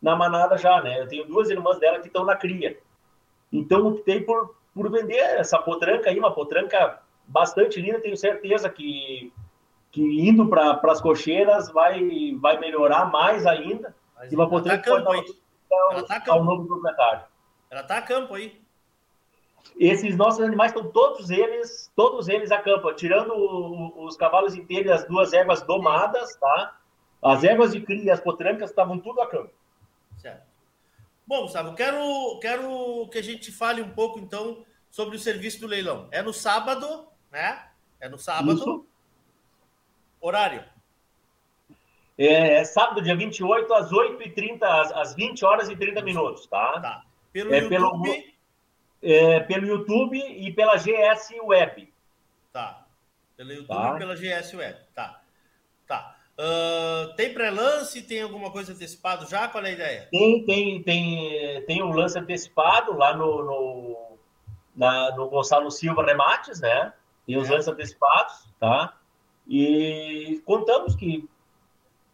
[0.03, 0.99] na manada já, né?
[1.01, 2.77] Eu tenho duas irmãs dela que estão na cria.
[3.51, 9.31] Então, optei por, por vender essa potranca aí, uma potranca bastante linda, tenho certeza que,
[9.91, 13.95] que indo para as cocheiras vai, vai melhorar mais ainda.
[14.17, 15.35] mas E uma tá potranca pode campo dar aí.
[15.71, 17.21] uma Ela tá ao novo proprietário.
[17.71, 18.61] Ela tá a campo aí.
[19.79, 24.87] Esses nossos animais estão todos eles, todos eles a campo, tirando o- os cavalos inteiros
[24.91, 26.77] e as duas éguas domadas, tá?
[27.21, 29.49] As éguas de cria e as potrancas estavam tudo a campo.
[31.25, 35.67] Bom, Gustavo, quero, quero que a gente fale um pouco, então, sobre o serviço do
[35.67, 36.07] leilão.
[36.11, 37.65] É no sábado, né?
[37.99, 38.53] É no sábado.
[38.53, 38.85] Isso.
[40.19, 40.63] Horário.
[42.17, 46.79] É, é sábado, dia 28, às 8h30, às, às 20 horas e 30 minutos, tá?
[46.79, 47.03] Tá.
[47.31, 48.03] Pelo É YouTube.
[48.11, 48.33] pelo-
[49.05, 51.91] É, pelo YouTube e pela GS Web.
[52.53, 52.85] Tá.
[53.35, 53.95] Pelo YouTube Tá.
[53.95, 54.79] e pela GS Web.
[54.93, 55.21] Tá.
[55.87, 56.15] Tá.
[56.37, 58.01] Ah, tem pré-lance?
[58.01, 59.47] Tem alguma coisa antecipado já?
[59.47, 60.07] Qual é a ideia?
[60.11, 64.17] Tem, tem, tem, tem o lance antecipado lá no, no,
[64.75, 66.93] na- no Gonçalo Silva Remates, né?
[67.25, 67.53] Tem os É.
[67.53, 68.97] lances antecipados, tá?
[69.47, 71.27] E contamos que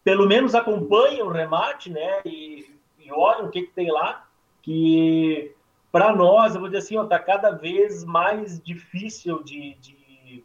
[0.04, 2.20] pelo menos acompanhem o remate, né?
[2.24, 4.28] E, e olhem o que, que tem lá,
[4.62, 5.54] que
[5.90, 10.44] para nós, eu vou dizer assim, ó, tá cada vez mais difícil de, de,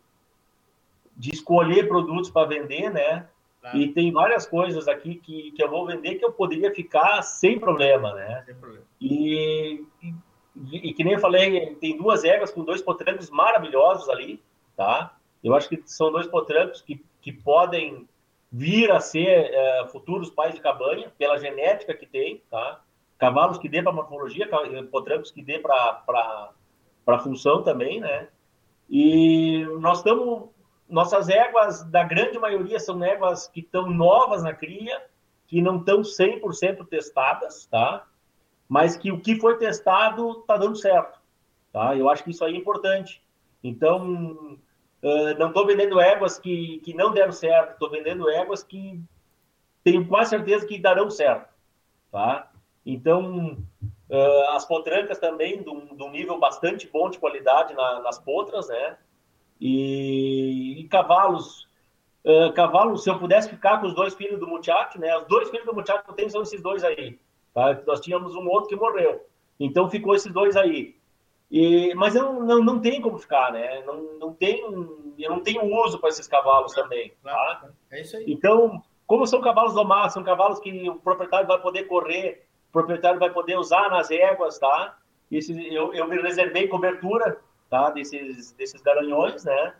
[1.16, 3.28] de escolher produtos para vender, né?
[3.74, 7.60] E tem várias coisas aqui que, que eu vou vender que eu poderia ficar sem
[7.60, 8.44] problema, né?
[8.46, 8.84] Sem problema.
[9.02, 14.42] E, e, e que nem eu falei, tem duas éguas com dois potrancos maravilhosos ali,
[14.76, 15.16] tá?
[15.44, 18.08] Eu acho que são dois potrancos que, que podem
[18.52, 22.82] vir a ser eh, futuros pais de cabanha, pela genética que tem, tá?
[23.18, 28.28] Cavalos que dê para morfologia, ca- potrancos que dê para função também, né?
[28.90, 30.50] E nós estamos.
[30.88, 35.04] Nossas éguas, da grande maioria, são éguas que estão novas na cria,
[35.48, 38.06] que não estão 100% testadas, tá?
[38.70, 41.20] Mas que o que foi testado está dando certo,
[41.72, 41.96] tá?
[41.96, 43.22] Eu acho que isso aí é importante.
[43.64, 44.58] Então,
[45.02, 49.02] eh, não estou vendendo éguas que, que não deram certo, estou vendendo éguas que
[49.84, 51.50] tenho quase certeza que darão certo,
[52.12, 52.52] tá?
[52.86, 53.58] Então,
[54.10, 58.98] eh, as potrancas também, de um nível bastante bom de qualidade na- nas potras, né?
[59.60, 61.68] E, e cavalos,
[62.26, 65.16] uh, cavalos, se eu pudesse ficar com os dois filhos do Muchacho, né?
[65.18, 67.18] Os dois filhos do Muchacho que eu tenho são esses dois aí.
[67.54, 67.80] Tá?
[67.88, 69.26] Nós tínhamos um outro que morreu.
[69.60, 70.96] Então ficou esses dois aí.
[71.50, 73.82] E, mas eu não, não tem como ficar, né?
[73.86, 77.14] Não, não tem, eu não tenho uso para esses cavalos também.
[77.24, 77.70] Tá?
[77.92, 78.26] É isso aí.
[78.28, 83.20] Então, como são cavalos domados, são cavalos que o proprietário vai poder correr, o proprietário
[83.20, 84.98] vai poder usar nas éguas, tá?
[85.32, 87.40] Esse, eu, eu me reservei cobertura,
[87.70, 87.90] tá?
[87.90, 89.76] Desses, desses garanhões, né?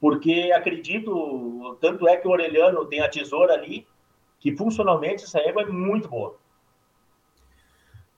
[0.00, 3.86] Porque acredito, tanto é que o Orelhano tem a tesoura ali,
[4.38, 6.38] que funcionalmente essa égua é muito boa.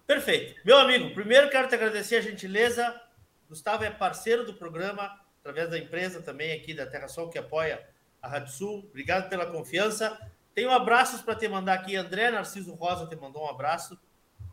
[0.06, 0.58] Perfeito.
[0.64, 3.00] Meu amigo, primeiro quero te agradecer a gentileza.
[3.48, 7.86] Gustavo é parceiro do programa, através da empresa também aqui da Terra Sol, que apoia
[8.20, 8.78] a Rádio Sul.
[8.88, 10.18] Obrigado pela confiança.
[10.54, 11.94] Tenho abraços para te mandar aqui.
[11.94, 13.98] André Narciso Rosa te mandou um abraço,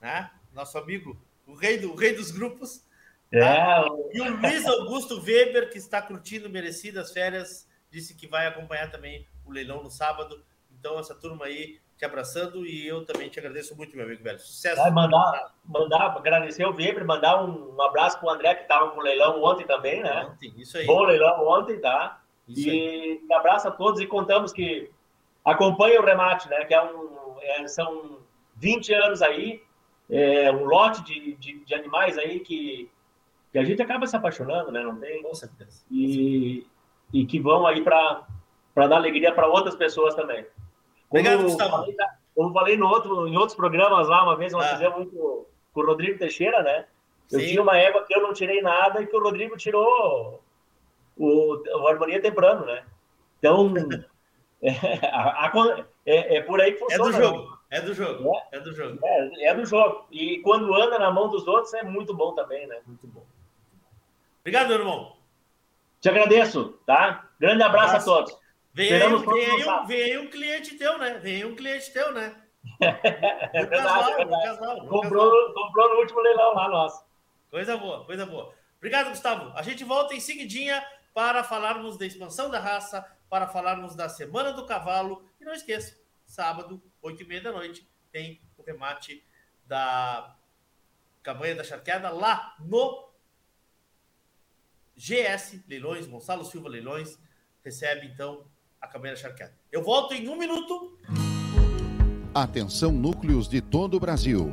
[0.02, 0.30] né?
[0.54, 2.86] Nosso amigo, o rei, do, o rei dos grupos.
[3.32, 3.86] Tá?
[4.12, 4.18] É.
[4.18, 9.28] E o Luiz Augusto Weber, que está curtindo merecidas férias, disse que vai acompanhar também
[9.46, 10.44] o leilão no sábado.
[10.72, 14.40] Então, essa turma aí te abraçando e eu também te agradeço muito, meu amigo velho.
[14.40, 14.82] Sucesso.
[14.82, 18.94] Vai mandar, mandar, agradecer o Weber, mandar um, um abraço para o André, que estava
[18.94, 20.26] no leilão ontem também, né?
[20.26, 20.86] Ontem, isso aí.
[20.86, 22.22] Bom leilão ontem, tá?
[22.48, 23.22] Isso e aí.
[23.34, 24.92] abraço a todos e contamos que
[25.44, 26.66] acompanha o remate, né?
[26.66, 28.20] Que é um, é, são
[28.58, 29.62] 20 anos aí,
[30.10, 32.90] é, um lote de, de, de, animais aí que,
[33.56, 34.84] que a gente acaba se apaixonando, né?
[34.84, 35.24] Não tem?
[35.24, 35.82] Com certeza.
[35.90, 36.68] E,
[37.14, 38.28] e que vão aí para
[38.76, 40.46] dar alegria para outras pessoas também.
[41.10, 41.72] Obrigado, como Gustavo.
[41.72, 41.96] Falei,
[42.36, 44.70] como falei no outro, em outros programas lá, uma vez nós ah.
[44.72, 46.86] fizemos muito com o Rodrigo Teixeira, né?
[47.32, 47.48] Eu Sim.
[47.48, 50.44] tinha uma égua que eu não tirei nada e que o Rodrigo tirou
[51.16, 52.84] o, o Harmonia Temprano, né?
[53.40, 53.74] Então,
[54.62, 57.08] é, a, a, é, é, por aí que funciona.
[57.08, 59.00] É do jogo, é do jogo, é, é do jogo.
[59.02, 60.08] É, é, do jogo.
[60.12, 62.82] E quando anda na mão dos outros é muito bom também, né?
[62.86, 63.24] Muito bom.
[64.46, 65.18] Obrigado, meu irmão.
[66.00, 67.28] Te agradeço, tá?
[67.40, 68.12] Grande abraço, abraço.
[68.12, 68.38] a todos.
[68.76, 71.16] Vem aí, um, vem aí um cliente teu, né?
[71.16, 72.44] Vem aí um cliente teu, né?
[72.80, 74.88] é verdade, verdade.
[74.88, 77.04] comprou, comprou no último leilão lá, nosso.
[77.50, 78.54] Coisa boa, coisa boa.
[78.78, 79.52] Obrigado, Gustavo.
[79.58, 84.52] A gente volta em seguidinha para falarmos da expansão da raça, para falarmos da Semana
[84.52, 85.28] do Cavalo.
[85.42, 89.26] E não esqueça, sábado, oito e meia da noite, tem o remate
[89.66, 90.36] da
[91.24, 93.15] campanha da charqueada lá no
[94.96, 97.18] GS Leilões, Gonçalo Silva Leilões.
[97.64, 98.46] Recebe, então,
[98.80, 99.54] a câmera charqueada.
[99.72, 100.98] Eu volto em um minuto.
[102.34, 104.52] Atenção, núcleos de todo o Brasil.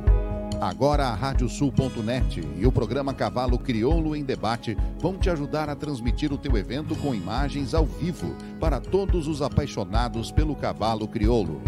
[0.61, 6.31] Agora a Radiosul.net e o programa Cavalo Crioulo em Debate vão te ajudar a transmitir
[6.31, 11.61] o teu evento com imagens ao vivo para todos os apaixonados pelo cavalo crioulo.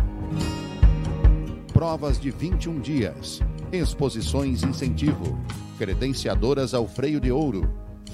[1.73, 5.37] Provas de 21 dias, exposições incentivo,
[5.77, 7.69] credenciadoras ao freio de ouro,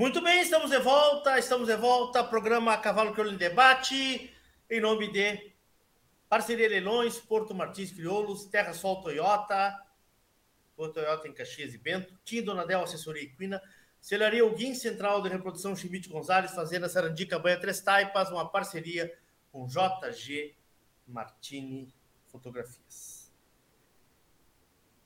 [0.00, 2.24] Muito bem, estamos de volta, estamos de volta.
[2.24, 4.34] Programa Cavalo Crioulo em Debate,
[4.70, 5.52] em nome de
[6.26, 9.78] Parceria Leilões, Porto Martins Crioulos, Terra Sol Toyota,
[10.74, 13.60] Porto Toyota em Caxias e Bento, Tim Donadel Assessoria Equina,
[14.00, 19.14] Celaria Alguim Central de Reprodução Chimite Gonzalez, Fazenda Sarandica Banha Três Taipas, uma parceria
[19.52, 20.56] com JG
[21.06, 21.92] Martini
[22.28, 23.19] Fotografias.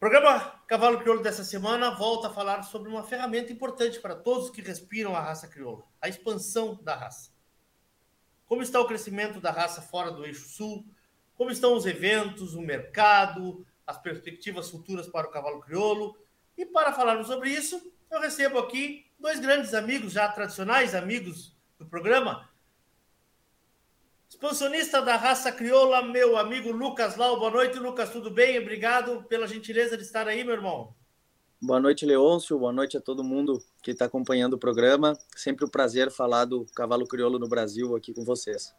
[0.05, 4.61] Programa Cavalo Crioulo dessa semana volta a falar sobre uma ferramenta importante para todos que
[4.61, 7.32] respiram a raça crioula, a expansão da raça.
[8.44, 10.84] Como está o crescimento da raça fora do eixo sul?
[11.34, 16.14] Como estão os eventos, o mercado, as perspectivas futuras para o cavalo crioulo?
[16.55, 21.86] E para falarmos sobre isso, eu recebo aqui dois grandes amigos, já tradicionais amigos do
[21.86, 22.46] programa,
[24.35, 27.39] Expansionista da raça crioula, meu amigo Lucas Lau.
[27.39, 28.11] Boa noite, Lucas.
[28.11, 28.59] Tudo bem?
[28.59, 30.93] Obrigado pela gentileza de estar aí, meu irmão.
[31.62, 32.59] Boa noite, Leôncio.
[32.59, 35.16] Boa noite a todo mundo que está acompanhando o programa.
[35.37, 38.74] Sempre um prazer falar do cavalo crioulo no Brasil aqui com vocês.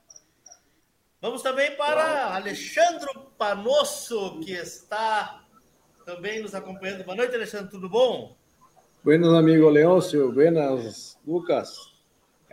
[1.21, 5.41] Vamos também para Alexandre Panosso, que está
[6.05, 7.05] também nos acompanhando.
[7.05, 7.71] Boa noite, Alexandre.
[7.71, 8.35] Tudo bom?
[9.01, 10.33] Buenas, amigo Leôncio.
[10.33, 11.94] Buenas, Lucas.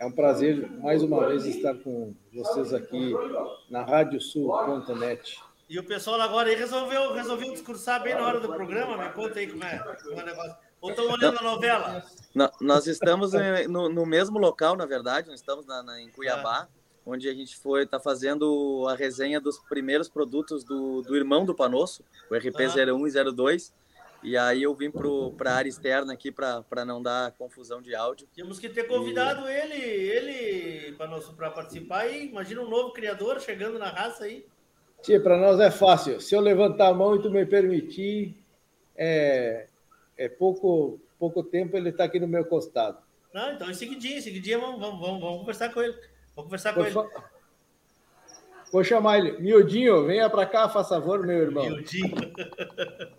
[0.03, 3.13] É um prazer mais uma vez estar com vocês aqui
[3.69, 5.39] na radiosul.net.
[5.69, 8.97] E o pessoal agora aí resolveu, resolveu discursar bem na hora do programa.
[8.97, 10.55] Me conta aí como é, como é o negócio.
[10.81, 12.03] Ou estão olhando a novela?
[12.35, 13.31] Não, nós estamos
[13.69, 17.09] no, no, mesmo local, na verdade, nós estamos na, na, em Cuiabá, é.
[17.09, 21.55] onde a gente foi está fazendo a resenha dos primeiros produtos do, do irmão do
[21.55, 23.73] Panosso, o RP01 e 02.
[24.23, 28.27] E aí eu vim para a área externa aqui para não dar confusão de áudio.
[28.33, 29.53] Temos que ter convidado e...
[29.53, 30.95] ele, ele
[31.35, 34.45] para participar e imagina um novo criador chegando na raça aí.
[35.01, 36.21] Tia, para nós é fácil.
[36.21, 38.37] Se eu levantar a mão e tu me permitir,
[38.95, 39.67] é,
[40.17, 42.99] é pouco, pouco tempo ele está aqui no meu costado.
[43.33, 45.93] Não, então em seguidinho, em seguidinho vamos, vamos, vamos, vamos conversar com ele.
[46.33, 47.23] Vamos conversar com Vou ele.
[48.71, 49.37] Vou chamar ele.
[49.39, 51.65] Miudinho, venha para cá, faça favor, meu irmão.
[51.65, 52.15] Miudinho.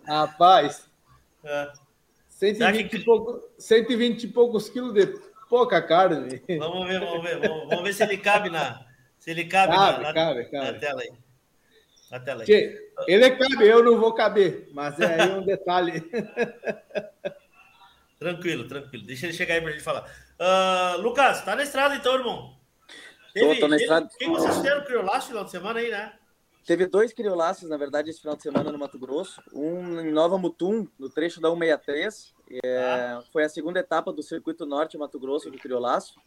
[0.03, 0.89] Rapaz.
[1.45, 1.71] É.
[2.27, 2.97] 120, que...
[2.97, 5.07] e pouco, 120 e poucos quilos de
[5.49, 6.41] pouca carne.
[6.59, 7.39] Vamos ver, vamos ver.
[7.39, 8.85] Vamos, vamos ver se ele cabe na.
[9.17, 10.71] Se ele cabe, cabe, na, cabe, na, cabe.
[10.71, 11.11] na tela aí.
[12.11, 12.79] Na tela aí.
[13.07, 16.01] Ele cabe, eu não vou caber, mas é aí um detalhe.
[18.19, 19.05] tranquilo, tranquilo.
[19.05, 20.05] Deixa ele chegar aí para a gente falar.
[20.37, 22.57] Uh, Lucas, tá na estrada então, irmão?
[23.33, 24.09] Teve, tô, tô na estrada.
[24.17, 26.13] Quem vocês fizeram criolaço no final de semana aí, né?
[26.65, 29.39] Teve dois criolaços, na verdade, esse final de semana no Mato Grosso.
[29.53, 32.33] Um em Nova Mutum, no trecho da 163.
[32.63, 33.23] É, ah.
[33.31, 36.19] Foi a segunda etapa do Circuito Norte Mato Grosso do criolaço.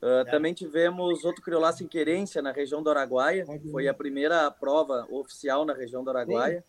[0.00, 0.24] Uh, é.
[0.26, 3.44] Também tivemos outro criolaço em Querência, na região do Araguaia.
[3.72, 6.64] Foi a primeira prova oficial na região do Araguaia.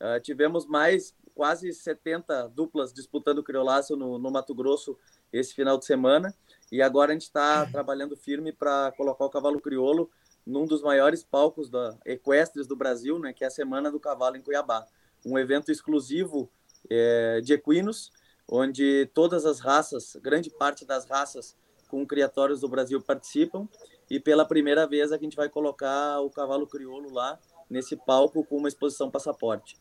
[0.00, 4.98] Uh, tivemos mais quase 70 duplas disputando o criolaço no, no Mato Grosso
[5.32, 6.34] esse final de semana.
[6.72, 10.10] E agora a gente está trabalhando firme para colocar o cavalo crioulo
[10.46, 14.36] num dos maiores palcos da equestres do Brasil, né, que é a Semana do Cavalo
[14.36, 14.86] em Cuiabá.
[15.24, 16.50] Um evento exclusivo
[16.90, 18.10] é, de equinos,
[18.48, 21.56] onde todas as raças, grande parte das raças
[21.88, 23.68] com criatórios do Brasil participam
[24.10, 27.38] e pela primeira vez a gente vai colocar o cavalo crioulo lá
[27.70, 29.78] nesse palco com uma exposição passaporte.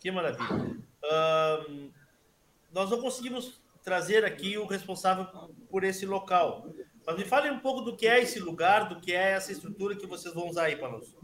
[0.00, 0.76] Que maravilha.
[1.02, 1.90] Uh,
[2.70, 5.26] nós não conseguimos trazer aqui o responsável
[5.70, 6.68] por esse local.
[7.06, 9.96] Mas me fale um pouco do que é esse lugar, do que é essa estrutura
[9.96, 11.14] que vocês vão usar aí para nós.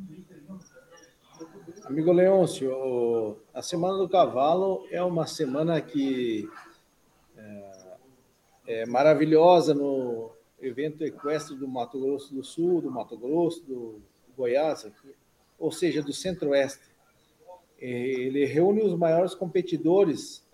[1.84, 6.48] Amigo Leôncio, a Semana do Cavalo é uma semana que
[8.70, 14.00] é maravilhosa no evento equestre do Mato Grosso do Sul, do Mato Grosso, do
[14.36, 15.14] Goiás, aqui,
[15.58, 16.84] ou seja, do Centro-Oeste.
[17.78, 20.46] Ele reúne os maiores competidores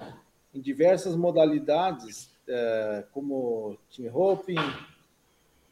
[0.55, 4.57] em diversas modalidades, é, como team roping,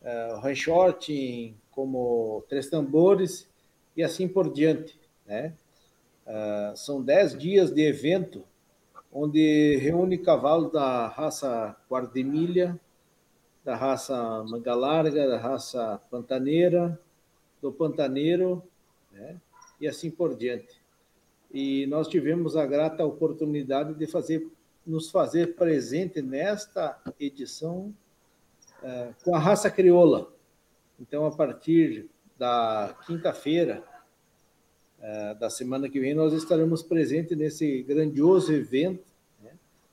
[0.05, 3.51] é, ranchorting, como três tambores
[3.97, 5.01] e assim por diante.
[5.27, 5.55] Né?
[6.27, 8.45] É, são dez dias de evento
[9.11, 12.79] onde reúne cavalos da raça Guardemilha,
[13.65, 17.01] da raça Manga Larga, da raça Pantaneira,
[17.63, 18.63] do Pantaneiro,
[19.13, 19.41] né?
[19.81, 20.83] e assim por diante.
[21.51, 24.47] E nós tivemos a grata oportunidade de fazer,
[24.85, 27.95] nos fazer presente nesta edição
[28.85, 30.32] uh, com a raça crioula.
[31.01, 32.09] Então, a partir
[32.39, 33.82] da quinta-feira,
[35.01, 39.05] é, da semana que vem, nós estaremos presentes nesse grandioso evento,
[39.43, 39.51] né?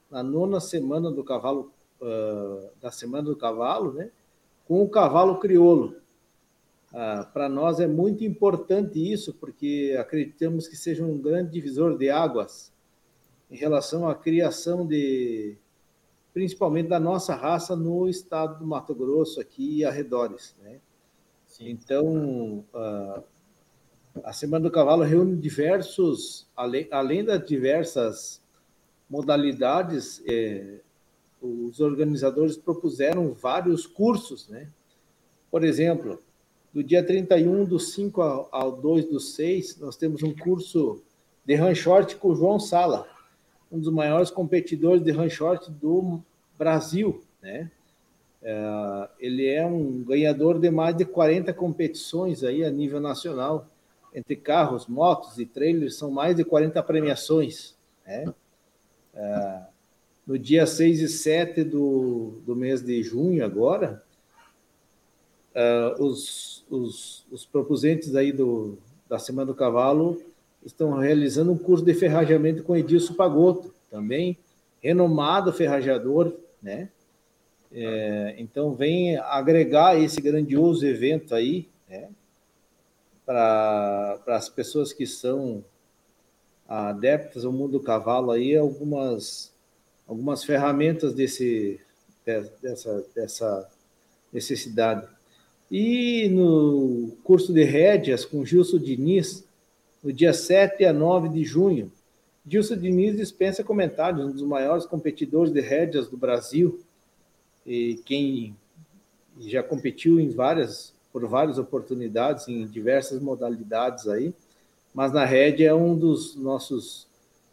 [0.09, 4.09] na nona semana do cavalo, uh, da Semana do Cavalo, né?
[4.65, 5.97] com o cavalo crioulo.
[6.93, 12.09] Uh, Para nós é muito importante isso, porque acreditamos que seja um grande divisor de
[12.09, 12.71] águas
[13.49, 15.57] em relação à criação de,
[16.33, 20.79] principalmente da nossa raça no estado do Mato Grosso aqui e arredores, né?
[21.59, 23.23] Então, uh,
[24.23, 28.41] a Semana do Cavalo reúne diversos, além, além das diversas
[29.09, 30.79] modalidades, é,
[31.41, 34.69] os organizadores propuseram vários cursos, né?
[35.49, 36.19] Por exemplo,
[36.73, 41.03] do dia 31 do 5 ao, ao 2 do 6, nós temos um curso
[41.45, 43.07] de ranchort com o João Sala,
[43.71, 46.21] um dos maiores competidores de ranchort do
[46.57, 47.71] Brasil, né?
[48.43, 53.67] É, ele é um ganhador de mais de 40 competições aí a nível nacional
[54.13, 57.75] entre carros, motos e trailers, são mais de 40 premiações.
[58.05, 58.33] Né?
[59.13, 59.61] É,
[60.25, 64.03] no dia 6 e 7 do, do mês de junho, agora,
[65.53, 70.21] é, os, os, os propusentes aí do, da Semana do Cavalo
[70.65, 74.37] estão realizando um curso de ferrajamento com Edilson Pagotto, também
[74.81, 76.89] renomado ferrajador, né?
[77.73, 82.09] É, então vem agregar esse grandioso evento aí, né?
[83.25, 85.63] para as pessoas que são
[86.67, 89.51] adeptas ao mundo do cavalo aí algumas
[90.07, 91.79] algumas ferramentas desse,
[92.61, 93.69] dessa, dessa
[94.33, 95.07] necessidade.
[95.69, 99.45] E no curso de rédeas com Gilson Diniz,
[100.03, 101.91] no dia 7 a 9 de junho,
[102.45, 106.81] Gilson Diniz dispensa comentários, um dos maiores competidores de rédeas do Brasil,
[107.65, 108.55] e quem
[109.39, 114.33] já competiu em várias, por várias oportunidades, em diversas modalidades aí,
[114.93, 117.07] mas na rédea é um dos nossos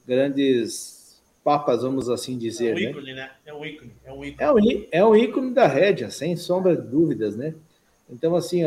[0.06, 2.70] grandes papas, vamos assim dizer.
[2.70, 2.90] É um né?
[2.90, 3.30] ícone, né?
[3.46, 3.92] É um ícone.
[4.04, 4.36] É um ícone.
[4.38, 7.54] É um, é um ícone da rédea, sem sombra de dúvidas, né?
[8.10, 8.62] Então, assim,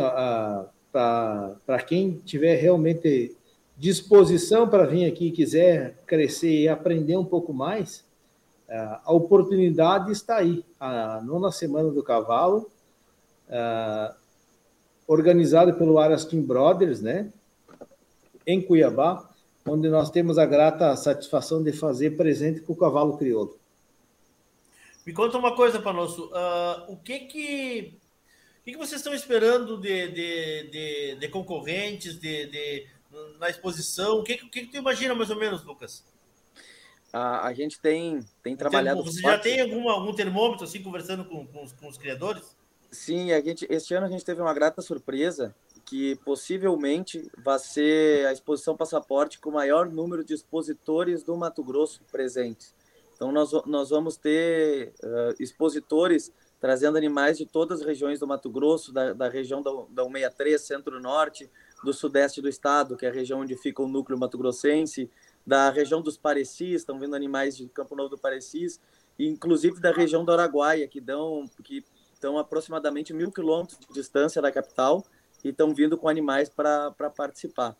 [0.92, 3.36] para quem tiver realmente
[3.82, 8.04] disposição para vir aqui quiser crescer e aprender um pouco mais,
[8.70, 10.64] ah, a oportunidade está aí.
[10.78, 12.70] A nona semana do cavalo,
[13.50, 14.14] ah,
[15.04, 17.32] organizada pelo Arastin Brothers, né?
[18.46, 19.28] Em Cuiabá,
[19.66, 23.58] onde nós temos a grata satisfação de fazer presente com o cavalo crioulo.
[25.04, 26.30] Me conta uma coisa, Panosso.
[26.32, 27.98] ah, o que que,
[28.60, 32.86] o que que vocês estão esperando de, de, de, de concorrentes, de, de-
[33.38, 34.18] na exposição?
[34.18, 36.04] O que, que- que tu imagina mais ou menos, Lucas?
[37.12, 39.02] A, a gente tem, tem trabalhado.
[39.04, 42.56] Você já tem algum, algum termômetro, assim, conversando com, com, os, com os criadores?
[42.90, 45.54] Sim, a gente, este ano a gente teve uma grata surpresa
[45.84, 51.62] que possivelmente vai ser a exposição Passaporte com o maior número de expositores do Mato
[51.62, 52.74] Grosso presentes.
[53.14, 58.48] Então nós, nós vamos ter eh, expositores trazendo animais de todas as regiões do Mato
[58.48, 61.50] Grosso, da, da região da, da 163, centro-norte,
[61.82, 65.10] do sudeste do estado, que é a região onde fica o núcleo mato-grossense,
[65.46, 68.80] da região dos Parecis, estão vindo animais de Campo Novo do Parecis,
[69.18, 74.40] e inclusive da região do Araguaia, que dão que estão aproximadamente mil quilômetros de distância
[74.40, 75.04] da capital
[75.44, 77.76] e estão vindo com animais para participar.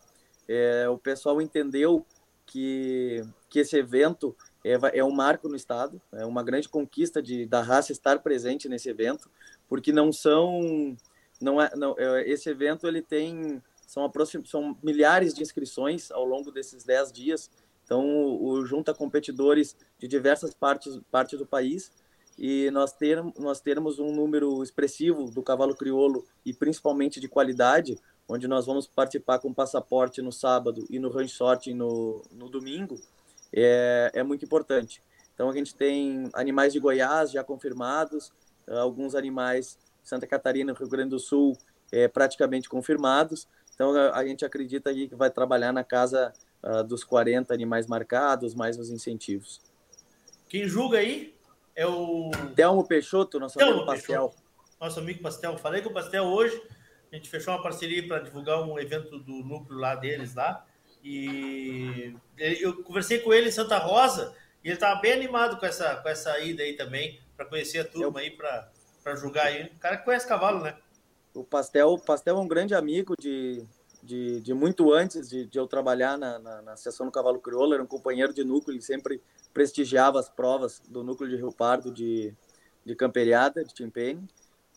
[0.48, 2.04] É, o pessoal entendeu
[2.44, 7.46] que, que esse evento é, é um marco no estado, é uma grande conquista de,
[7.46, 9.30] da raça estar presente nesse evento,
[9.68, 10.96] porque não são,
[11.40, 13.62] não é, não, é, esse evento ele tem
[13.92, 14.10] são
[14.46, 17.50] são milhares de inscrições ao longo desses 10 dias.
[17.84, 21.92] Então o, o junta competidores de diversas partes partes do país
[22.38, 27.98] e nós ter, nós termos um número expressivo do cavalo crioulo e principalmente de qualidade,
[28.26, 32.98] onde nós vamos participar com passaporte no sábado e no range sorting no, no domingo,
[33.52, 35.02] é, é muito importante.
[35.34, 38.32] Então a gente tem animais de Goiás já confirmados,
[38.66, 41.58] alguns animais de Santa Catarina, Rio Grande do Sul,
[41.92, 43.46] é, praticamente confirmados.
[43.74, 47.86] Então a, a gente acredita aí que vai trabalhar na casa ah, dos 40 animais
[47.86, 49.60] marcados, mais os incentivos.
[50.48, 51.34] Quem julga aí
[51.74, 54.28] é o Telmo Peixoto, nosso Telmo amigo Pastel.
[54.28, 54.42] Peixoto,
[54.80, 55.58] nosso amigo Pastel.
[55.58, 56.62] Falei com o Pastel hoje,
[57.10, 60.64] a gente fechou uma parceria para divulgar um evento do núcleo lá deles lá.
[61.02, 65.96] E eu conversei com ele em Santa Rosa e ele estava bem animado com essa,
[65.96, 69.64] com essa ida aí também, para conhecer a turma aí, para julgar aí.
[69.64, 70.76] O cara que conhece cavalo, né?
[71.34, 73.64] O Pastel, Pastel é um grande amigo de,
[74.02, 77.74] de, de muito antes de, de eu trabalhar na, na, na Associação do Cavalo Crioulo,
[77.74, 79.20] era um companheiro de núcleo, ele sempre
[79.54, 82.34] prestigiava as provas do núcleo de Rio Pardo de,
[82.84, 84.28] de camperiada, de Timpene,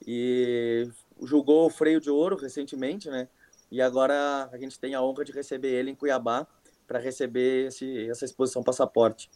[0.05, 0.89] e
[1.21, 3.27] julgou o freio de ouro recentemente, né?
[3.71, 6.45] E agora a gente tem a honra de receber ele em Cuiabá
[6.87, 9.29] para receber esse, essa exposição passaporte.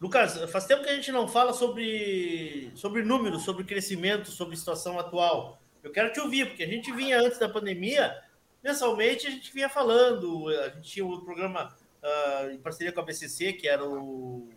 [0.00, 4.98] Lucas, faz tempo que a gente não fala sobre, sobre números, sobre crescimento, sobre situação
[4.98, 5.60] atual.
[5.86, 8.20] Eu quero te ouvir, porque a gente vinha antes da pandemia,
[8.60, 11.72] mensalmente a gente vinha falando, a gente tinha o programa
[12.02, 14.48] ah, em parceria com a BCC, que era o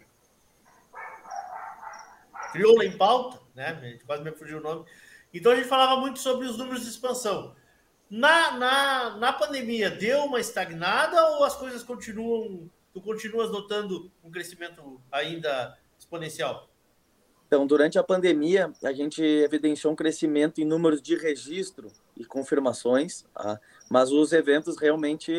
[2.51, 3.99] Crioula em Pauta, né?
[4.07, 4.85] Quase me fugiu o nome.
[5.31, 7.55] Então a gente falava muito sobre os números de expansão.
[8.09, 14.31] Na, na, na pandemia, deu uma estagnada ou as coisas continuam, tu continuas notando um
[14.31, 16.68] crescimento ainda exponencial?
[17.49, 23.25] Então, durante a pandemia, a gente evidenciou um crescimento em números de registro e confirmações,
[23.33, 23.59] tá?
[23.89, 25.33] mas os eventos realmente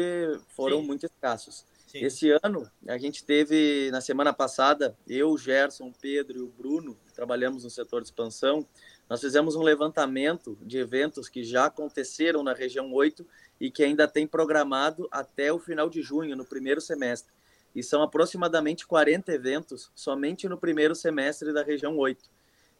[0.48, 0.86] foram Sim.
[0.88, 1.64] muito escassos.
[1.86, 2.00] Sim.
[2.04, 6.48] Esse ano, a gente teve, na semana passada, eu, o Gerson, o Pedro e o
[6.48, 8.66] Bruno, que trabalhamos no setor de expansão,
[9.08, 13.24] nós fizemos um levantamento de eventos que já aconteceram na região 8
[13.60, 17.32] e que ainda tem programado até o final de junho, no primeiro semestre.
[17.74, 22.28] E são aproximadamente 40 eventos somente no primeiro semestre da região 8.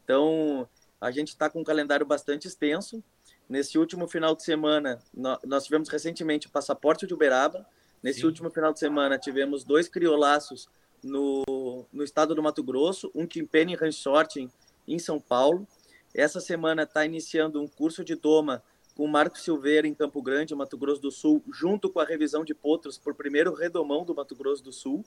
[0.05, 0.68] Então,
[1.01, 3.03] a gente está com um calendário bastante extenso.
[3.49, 7.66] Nesse último final de semana, nó- nós tivemos recentemente o Passaporte de Uberaba.
[8.03, 8.26] Nesse Sim.
[8.26, 10.68] último final de semana, tivemos dois criolaços
[11.03, 14.51] no, no estado do Mato Grosso, um Timpene Ranch Sorting
[14.88, 15.66] em São Paulo.
[16.14, 18.62] Essa semana está iniciando um curso de doma
[19.01, 22.44] com o Marco Silveira em Campo Grande, Mato Grosso do Sul, junto com a revisão
[22.44, 25.03] de potros por primeiro redomão do Mato Grosso do Sul.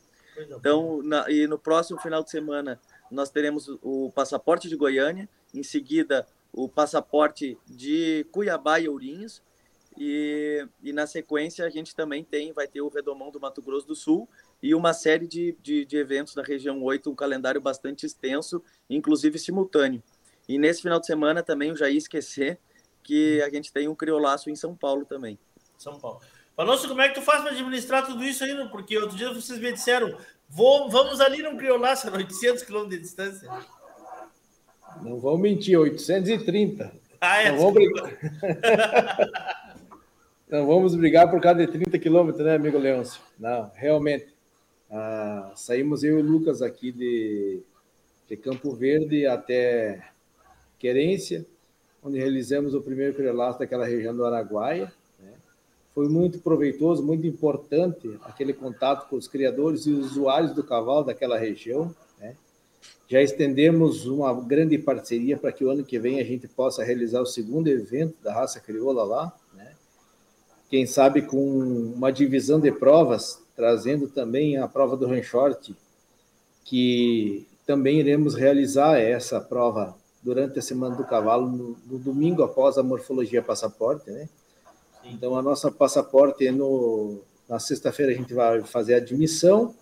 [0.49, 2.81] Então, na, e no próximo final de semana,
[3.11, 9.43] nós teremos o passaporte de Goiânia, em seguida o passaporte de Cuiabá e Ourinhos,
[9.95, 13.85] e, e na sequência a gente também tem, vai ter o Redomão do Mato Grosso
[13.85, 14.27] do Sul
[14.59, 19.37] e uma série de, de, de eventos na região 8, um calendário bastante extenso, inclusive
[19.37, 20.01] simultâneo.
[20.49, 22.59] E nesse final de semana também eu já ia esquecer
[23.03, 25.37] que a gente tem um criolaço em São Paulo também.
[25.77, 26.21] São Paulo.
[26.55, 28.67] Falou-se como é que tu faz para administrar tudo isso ainda?
[28.67, 30.15] Porque outro dia vocês me disseram,
[30.55, 33.49] Vou, vamos ali no criolaço, 800 quilômetros de distância.
[35.01, 36.93] Não vou mentir, 830.
[37.19, 37.51] Ah, é?
[37.51, 38.13] Não vamos brigar.
[40.47, 43.19] Não vamos brigar por cada 30 quilômetros, né, amigo Leôncio?
[43.39, 44.27] Não, realmente.
[44.91, 47.63] Ah, saímos eu e o Lucas aqui de,
[48.29, 50.03] de Campo Verde até
[50.77, 51.47] Querência,
[52.03, 54.91] onde realizamos o primeiro criolaço daquela região do Araguaia.
[55.19, 55.31] Né?
[55.95, 61.37] Foi muito proveitoso, muito importante aquele contato com os criadores e usuários do cavalo daquela
[61.37, 61.95] região.
[62.19, 62.35] Né?
[63.07, 67.21] Já estendemos uma grande parceria para que o ano que vem a gente possa realizar
[67.21, 69.33] o segundo evento da raça crioula lá.
[69.53, 69.71] Né?
[70.69, 71.37] Quem sabe com
[71.95, 75.73] uma divisão de provas, trazendo também a prova do Ranchort,
[76.65, 82.77] que também iremos realizar essa prova durante a Semana do Cavalo, no, no domingo após
[82.77, 84.29] a morfologia passaporte, né?
[85.03, 89.75] Então, a nossa passaporte, no, na sexta-feira a gente vai fazer a admissão,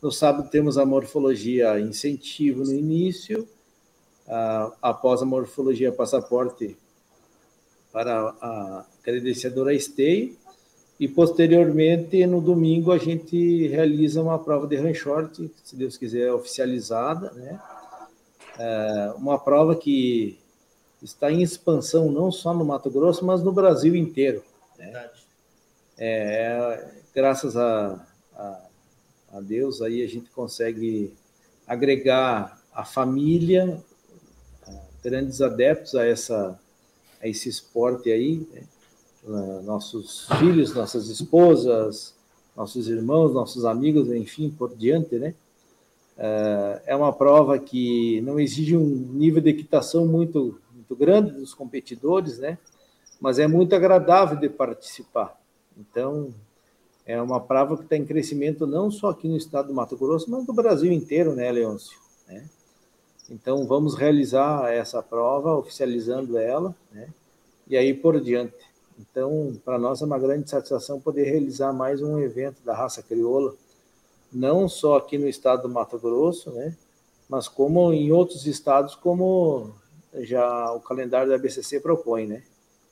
[0.00, 3.48] no sábado temos a morfologia incentivo no início,
[4.80, 6.76] após a morfologia passaporte
[7.90, 10.36] para a credenciadora esteio,
[11.00, 16.32] e posteriormente, no domingo, a gente realiza uma prova de run short, se Deus quiser,
[16.32, 17.60] oficializada, né?
[18.58, 20.38] É uma prova que
[21.02, 24.42] está em expansão não só no Mato Grosso, mas no Brasil inteiro.
[24.76, 25.10] Né?
[25.96, 28.04] É, graças a,
[28.34, 28.60] a,
[29.34, 31.12] a, Deus, aí a gente consegue
[31.66, 33.82] agregar a família,
[35.02, 36.58] grandes adeptos a, essa,
[37.20, 38.62] a esse esporte aí, né?
[39.64, 42.14] nossos filhos, nossas esposas,
[42.56, 45.34] nossos irmãos, nossos amigos, enfim, por diante, né?
[46.84, 52.38] É uma prova que não exige um nível de equitação muito, muito grande dos competidores,
[52.38, 52.58] né?
[53.20, 55.38] Mas é muito agradável de participar.
[55.76, 56.34] Então,
[57.06, 60.28] é uma prova que está em crescimento não só aqui no estado do Mato Grosso,
[60.28, 61.98] mas no Brasil inteiro, né, Leôncio?
[62.26, 62.44] Né?
[63.30, 67.08] Então, vamos realizar essa prova, oficializando ela, né?
[67.68, 68.56] E aí por diante.
[68.98, 73.54] Então, para nós é uma grande satisfação poder realizar mais um evento da raça crioula
[74.32, 76.76] não só aqui no estado do Mato Grosso, né,
[77.28, 79.74] mas como em outros estados, como
[80.14, 82.42] já o calendário da BCC propõe, né?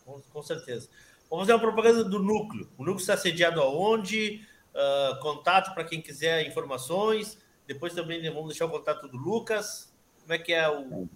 [0.05, 0.89] Com, com certeza.
[1.30, 2.68] Vamos fazer uma propaganda do núcleo.
[2.78, 4.43] O núcleo está sediado aonde?
[4.74, 7.39] Uh, contato para quem quiser informações.
[7.66, 9.93] Depois também vamos deixar o contato do Lucas.
[10.22, 11.09] Como é que é o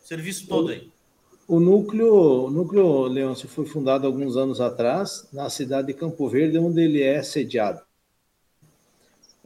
[0.00, 0.92] serviço todo aí?
[1.46, 6.58] O núcleo, o núcleo Leôncio foi fundado alguns anos atrás na cidade de Campo Verde,
[6.58, 7.82] onde ele é sediado.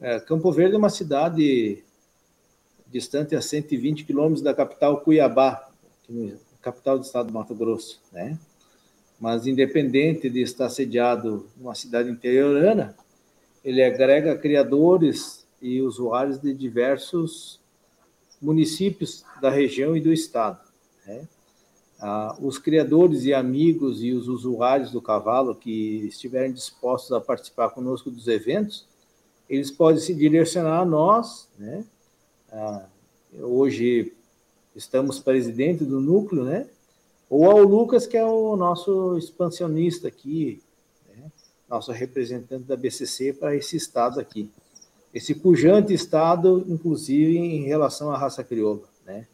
[0.01, 1.83] É, Campo Verde é uma cidade
[2.87, 5.69] distante a 120 quilômetros da capital Cuiabá,
[6.61, 8.39] capital do estado do Mato Grosso, né?
[9.19, 12.95] Mas independente de estar sediado numa cidade interiorana,
[13.63, 17.59] ele agrega criadores e usuários de diversos
[18.41, 20.61] municípios da região e do estado.
[21.05, 21.27] Né?
[21.99, 27.71] Ah, os criadores e amigos e os usuários do cavalo que estiverem dispostos a participar
[27.71, 28.88] conosco dos eventos
[29.49, 31.83] eles podem se direcionar a nós, né?
[32.51, 32.85] Ah,
[33.33, 34.13] hoje
[34.75, 36.67] estamos presidente do núcleo, né?
[37.29, 40.61] Ou ao Lucas, que é o nosso expansionista aqui,
[41.15, 41.31] né?
[41.69, 44.49] nosso representante da BCC para esse estado aqui.
[45.13, 49.27] Esse pujante estado, inclusive, em relação à raça crioula, né?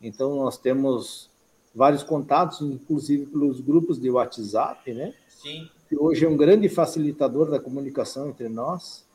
[0.00, 1.30] Então, nós temos
[1.74, 5.14] vários contatos, inclusive pelos grupos de WhatsApp, né?
[5.28, 5.68] Sim.
[5.88, 9.07] Que hoje é um grande facilitador da comunicação entre nós.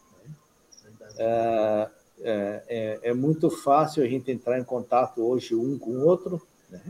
[1.17, 1.89] É,
[2.21, 6.41] é, é, é, muito fácil a gente entrar em contato hoje um com o outro.
[6.69, 6.81] Né?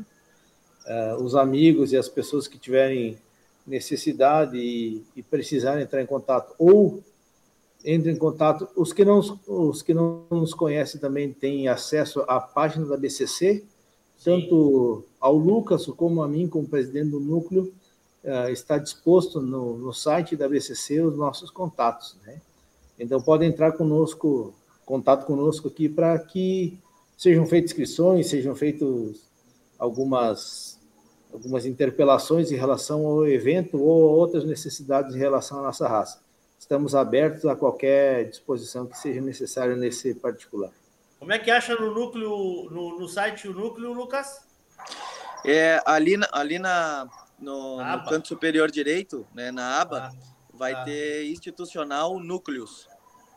[0.85, 3.17] É, os amigos e as pessoas que tiverem
[3.65, 7.01] necessidade e, e precisarem entrar em contato, ou
[7.85, 8.67] entrem em contato.
[8.75, 13.63] Os que não, os que não nos conhecem também têm acesso à página da BCC,
[14.17, 14.41] Sim.
[14.41, 17.73] tanto ao Lucas como a mim, como presidente do núcleo,
[18.23, 22.41] uh, está disposto no, no, site da BCC os nossos contatos, né?
[22.99, 24.53] Então, podem entrar conosco,
[24.85, 26.77] contato conosco aqui para que
[27.17, 29.29] sejam feitas inscrições, sejam feitas
[29.77, 30.79] algumas,
[31.31, 36.21] algumas interpelações em relação ao evento ou outras necessidades em relação à nossa raça.
[36.59, 40.71] Estamos abertos a qualquer disposição que seja necessária nesse particular.
[41.19, 44.41] Como é que acha no núcleo, no, no site o núcleo, Lucas?
[45.45, 50.83] É, ali ali na, no, no canto superior direito, né, na aba, ah, vai ah.
[50.83, 52.87] ter institucional núcleos.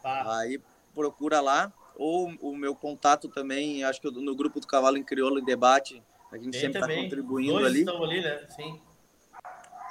[0.05, 0.39] Ah.
[0.39, 0.61] Aí
[0.95, 5.39] procura lá, ou o meu contato também, acho que no grupo do Cavalo em Crioulo
[5.39, 7.81] em Debate, a gente Tem sempre está contribuindo Dois ali.
[7.81, 8.47] Estão ali, né?
[8.49, 8.81] Sim.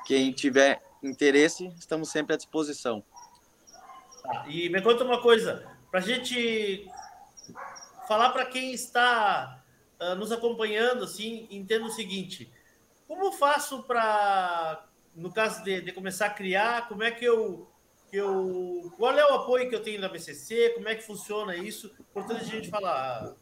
[0.06, 3.04] Quem tiver interesse, estamos sempre à disposição.
[4.22, 4.46] Tá.
[4.48, 6.90] E me conta uma coisa, para a gente
[8.08, 9.64] falar para quem está
[10.00, 12.52] uh, nos acompanhando, assim, entenda o seguinte:
[13.08, 14.86] como faço para,
[15.16, 17.68] no caso de, de, começar a criar, como é que eu,
[18.10, 18.92] que eu.
[18.98, 20.72] Qual é o apoio que eu tenho da BCC?
[20.76, 21.92] Como é que funciona isso?
[22.00, 23.34] Importante a gente falar.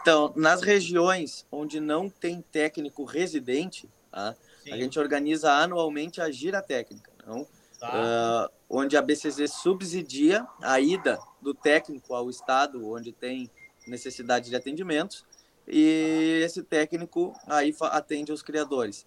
[0.00, 4.34] Então, nas regiões onde não tem técnico residente, tá?
[4.70, 7.46] a gente organiza anualmente a gira técnica, não?
[7.78, 8.50] Tá.
[8.50, 13.48] Uh, onde a BCC subsidia a ida do técnico ao estado onde tem
[13.86, 15.24] necessidade de atendimento
[15.66, 19.06] e esse técnico aí atende os criadores.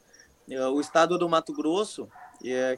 [0.51, 2.09] Uh, o estado do Mato Grosso,
[2.43, 2.77] é,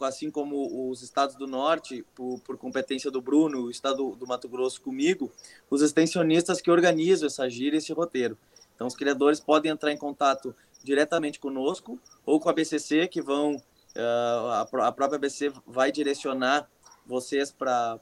[0.00, 4.48] assim como os estados do norte, por, por, competência do Bruno, o estado do Mato
[4.48, 5.30] Grosso comigo,
[5.68, 8.38] os extensionistas que organizam essa gira esse roteiro.
[8.74, 13.60] Então, os criadores podem entrar em contato diretamente conosco ou com a BCC, que vão
[13.96, 16.68] ah, a, própria BC vai direcionar
[17.06, 17.98] vocês para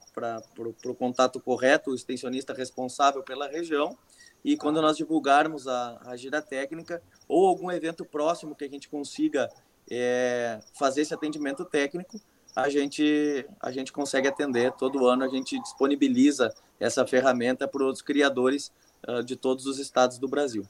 [0.85, 3.97] o contato correto, o extensionista responsável pela região.
[4.45, 8.87] E quando nós divulgarmos a, a gira técnica ou algum evento próximo que a gente
[8.87, 9.49] consiga
[9.91, 12.21] é, fazer esse atendimento técnico,
[12.55, 14.71] a gente, a gente consegue atender.
[14.73, 18.71] Todo ano a gente disponibiliza essa ferramenta para os criadores
[19.07, 20.65] uh, de todos os estados do Brasil.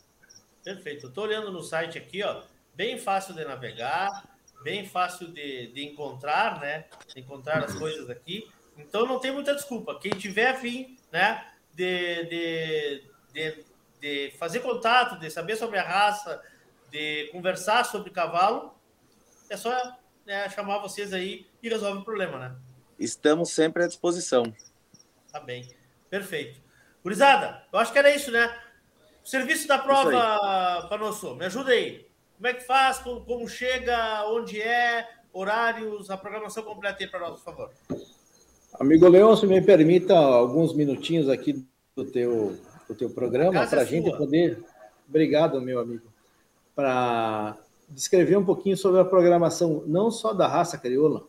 [0.64, 1.08] Perfeito.
[1.08, 2.42] Estou olhando no site aqui, ó,
[2.74, 4.24] bem fácil de navegar
[4.66, 6.86] bem fácil de, de encontrar, né?
[7.14, 8.50] De encontrar as coisas aqui.
[8.76, 10.00] Então não tem muita desculpa.
[10.00, 11.46] Quem tiver afim, né?
[11.72, 13.65] De, de, de,
[14.06, 16.40] de fazer contato, de saber sobre a raça,
[16.92, 18.72] de conversar sobre cavalo,
[19.50, 22.56] é só né, chamar vocês aí e resolve o problema, né?
[23.00, 24.54] Estamos sempre à disposição.
[25.32, 25.68] Tá bem.
[26.08, 26.62] Perfeito.
[27.04, 28.56] Gurizada, eu acho que era isso, né?
[29.24, 32.08] O serviço da prova, Panosso, me ajuda aí.
[32.36, 33.00] Como é que faz?
[33.00, 34.24] Como, como chega?
[34.28, 35.10] Onde é?
[35.34, 36.12] Horários?
[36.12, 37.72] A programação completa aí para nós, por favor.
[38.80, 42.56] Amigo Leão, se me permita alguns minutinhos aqui do teu,
[42.88, 44.64] do teu programa para a gente poder.
[45.08, 46.08] Obrigado, meu amigo.
[46.76, 47.58] Para
[47.90, 51.24] descrever um pouquinho sobre a programação, não só da raça crioula,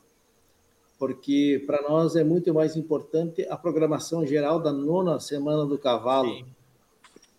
[0.99, 6.29] porque para nós é muito mais importante a programação geral da nona semana do cavalo.
[6.29, 6.47] Sim.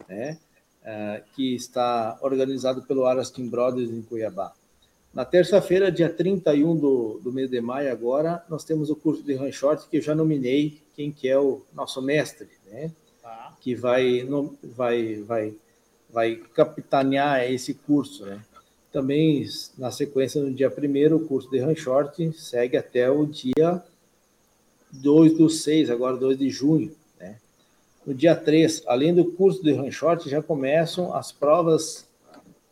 [0.07, 0.39] Né?
[0.83, 4.53] É, que está organizado pelo Arastin Brothers em Cuiabá.
[5.13, 9.33] Na terça-feira, dia 31 do, do mês de maio, agora, nós temos o curso de
[9.33, 12.91] run short que eu já nominei quem que é o nosso mestre, né?
[13.67, 15.53] Que vai, no, vai, vai,
[16.09, 18.39] vai capitanear esse curso, né?
[18.93, 19.45] Também,
[19.77, 23.83] na sequência, no dia 1 o curso de run short segue até o dia
[24.89, 26.95] 2 do 6, agora 2 de junho.
[28.05, 32.07] No dia 3, além do curso de run short, já começam as provas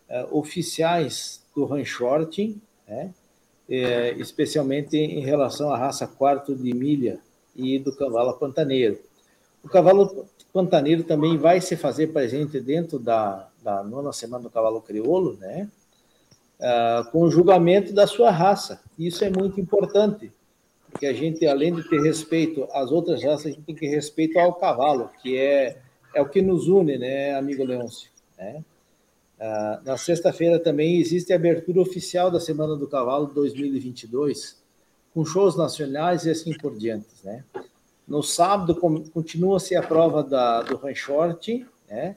[0.09, 2.55] uh, oficiais do run short,
[2.87, 3.13] né?
[3.67, 7.19] é, especialmente em relação à raça quarto de milha
[7.53, 8.97] e do cavalo pantaneiro.
[9.61, 10.25] O cavalo
[10.56, 15.70] pantaneiro também vai se fazer presente dentro da, da nona semana do cavalo crioulo, né?
[16.58, 18.82] Uh, com o julgamento da sua raça.
[18.97, 20.32] Isso é muito importante,
[20.97, 23.93] que a gente, além de ter respeito às outras raças, a gente tem que ter
[23.93, 25.78] respeito ao cavalo, que é,
[26.14, 28.10] é o que nos une, né, amigo Leôncio?
[28.38, 28.64] Né?
[29.38, 34.58] Ah, na sexta-feira também existe a abertura oficial da Semana do Cavalo 2022,
[35.14, 37.43] com shows nacionais e assim por diante, né?
[38.08, 38.76] No sábado
[39.12, 42.16] continua-se a prova da, do run short, né?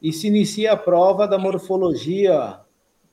[0.00, 2.60] E se inicia a prova da morfologia,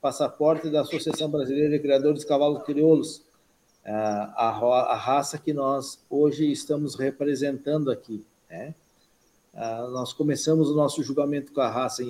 [0.02, 3.24] passaporte da Associação Brasileira de Criadores de Cavalos Crioulos,
[3.86, 8.26] a, a raça que nós hoje estamos representando aqui.
[8.50, 8.76] Né?
[9.92, 12.04] nós começamos o nosso julgamento com a raça,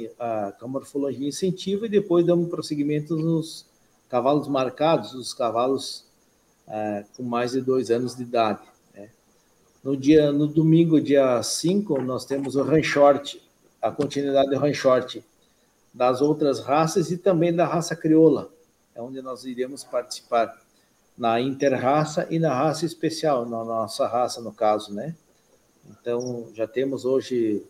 [0.59, 3.65] com a morfologia incentiva, e depois damos prosseguimento nos
[4.09, 6.05] cavalos marcados, os cavalos
[7.15, 8.61] com mais de dois anos de idade.
[9.83, 13.41] No, dia, no domingo, dia 5, nós temos o run short,
[13.81, 15.23] a continuidade do run short
[15.93, 18.49] das outras raças e também da raça crioula,
[18.95, 20.55] é onde nós iremos participar
[21.17, 25.15] na interraça e na raça especial, na nossa raça, no caso, né?
[25.89, 27.65] Então, já temos hoje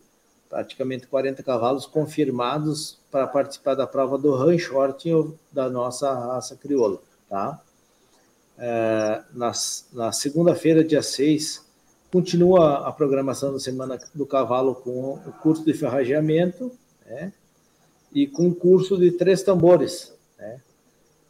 [0.48, 5.10] praticamente 40 cavalos confirmados para participar da prova do run short
[5.50, 7.60] da nossa raça crioula, tá?
[8.58, 9.52] É, na,
[9.92, 11.71] na segunda-feira, dia 6,
[12.12, 16.70] Continua a programação da Semana do Cavalo com o curso de ferrageamento,
[17.06, 17.32] né?
[18.12, 20.60] E com o curso de três tambores, né?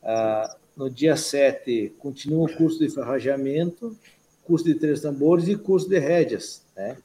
[0.02, 3.96] Ah, no dia 7, continua o curso de ferrageamento,
[4.42, 6.96] curso de três tambores e curso de rédeas, né?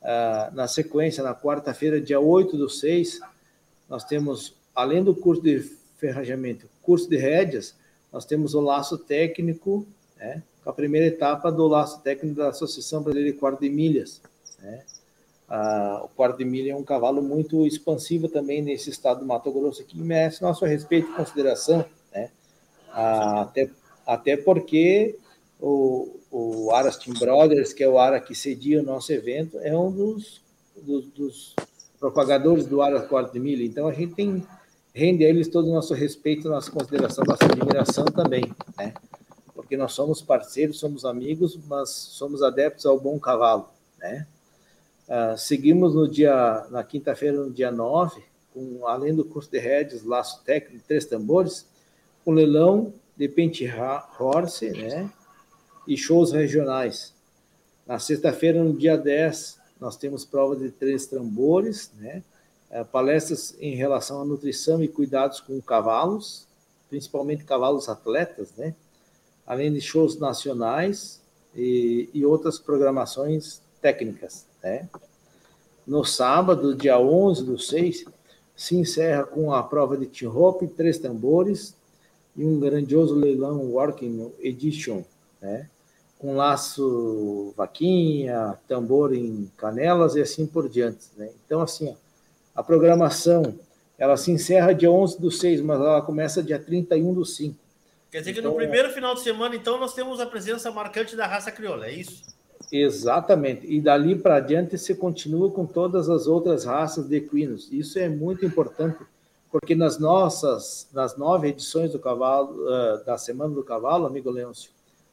[0.00, 3.18] Ah, na sequência, na quarta-feira, dia 8 do 6,
[3.88, 5.58] nós temos, além do curso de
[5.96, 7.74] ferrageamento, curso de rédeas,
[8.12, 9.84] nós temos o laço técnico,
[10.16, 10.40] né?
[10.66, 14.20] Com a primeira etapa do laço técnico da Associação Brasileira de Quarto de Milhas.
[14.60, 14.82] Né?
[15.48, 19.52] Ah, o quarto de milha é um cavalo muito expansivo também nesse estado do Mato
[19.52, 22.30] Grosso, que merece nosso respeito e consideração, né?
[22.90, 23.70] Ah, até,
[24.04, 25.16] até porque
[25.60, 29.78] o, o Aras Team Brothers, que é o Ara que cedia o nosso evento, é
[29.78, 30.42] um dos,
[30.82, 31.56] dos, dos
[32.00, 33.64] propagadores do Aras Quarto de Milha.
[33.64, 34.44] Então a gente tem
[34.92, 38.42] rende a eles todo o nosso respeito, nossa consideração, nossa admiração também,
[38.76, 38.94] né?
[39.66, 44.24] Porque nós somos parceiros, somos amigos, mas somos adeptos ao bom cavalo, né?
[45.08, 48.22] Uh, seguimos no dia, na quinta-feira, no dia 9,
[48.54, 51.66] com, além do curso de redes, laço técnico, três tambores,
[52.24, 53.68] o um leilão de pente
[54.20, 55.10] horse, né?
[55.84, 57.12] E shows regionais.
[57.84, 62.22] Na sexta-feira, no dia 10, nós temos prova de três tambores, né?
[62.70, 66.46] Uh, palestras em relação à nutrição e cuidados com cavalos,
[66.88, 68.72] principalmente cavalos atletas, né?
[69.46, 71.20] Além de shows nacionais
[71.54, 74.46] e, e outras programações técnicas.
[74.62, 74.88] Né?
[75.86, 78.04] No sábado, dia 11 do 6,
[78.56, 81.74] se encerra com a prova de team hop, três tambores
[82.36, 85.02] e um grandioso leilão Working Edition,
[85.40, 85.68] né?
[86.18, 91.06] com laço vaquinha, tambor em canelas e assim por diante.
[91.16, 91.30] Né?
[91.44, 91.94] Então, assim,
[92.54, 93.54] a programação
[93.98, 97.65] ela se encerra dia 11 do 6, mas ela começa dia 31 do 5.
[98.16, 101.14] Quer dizer que no então, primeiro final de semana, então, nós temos a presença marcante
[101.14, 102.22] da raça crioula, é isso?
[102.72, 103.66] Exatamente.
[103.66, 107.70] E dali para adiante você continua com todas as outras raças de equinos.
[107.70, 108.96] Isso é muito importante,
[109.52, 114.70] porque nas nossas, nas nove edições do cavalo, uh, da Semana do Cavalo, amigo Leôncio,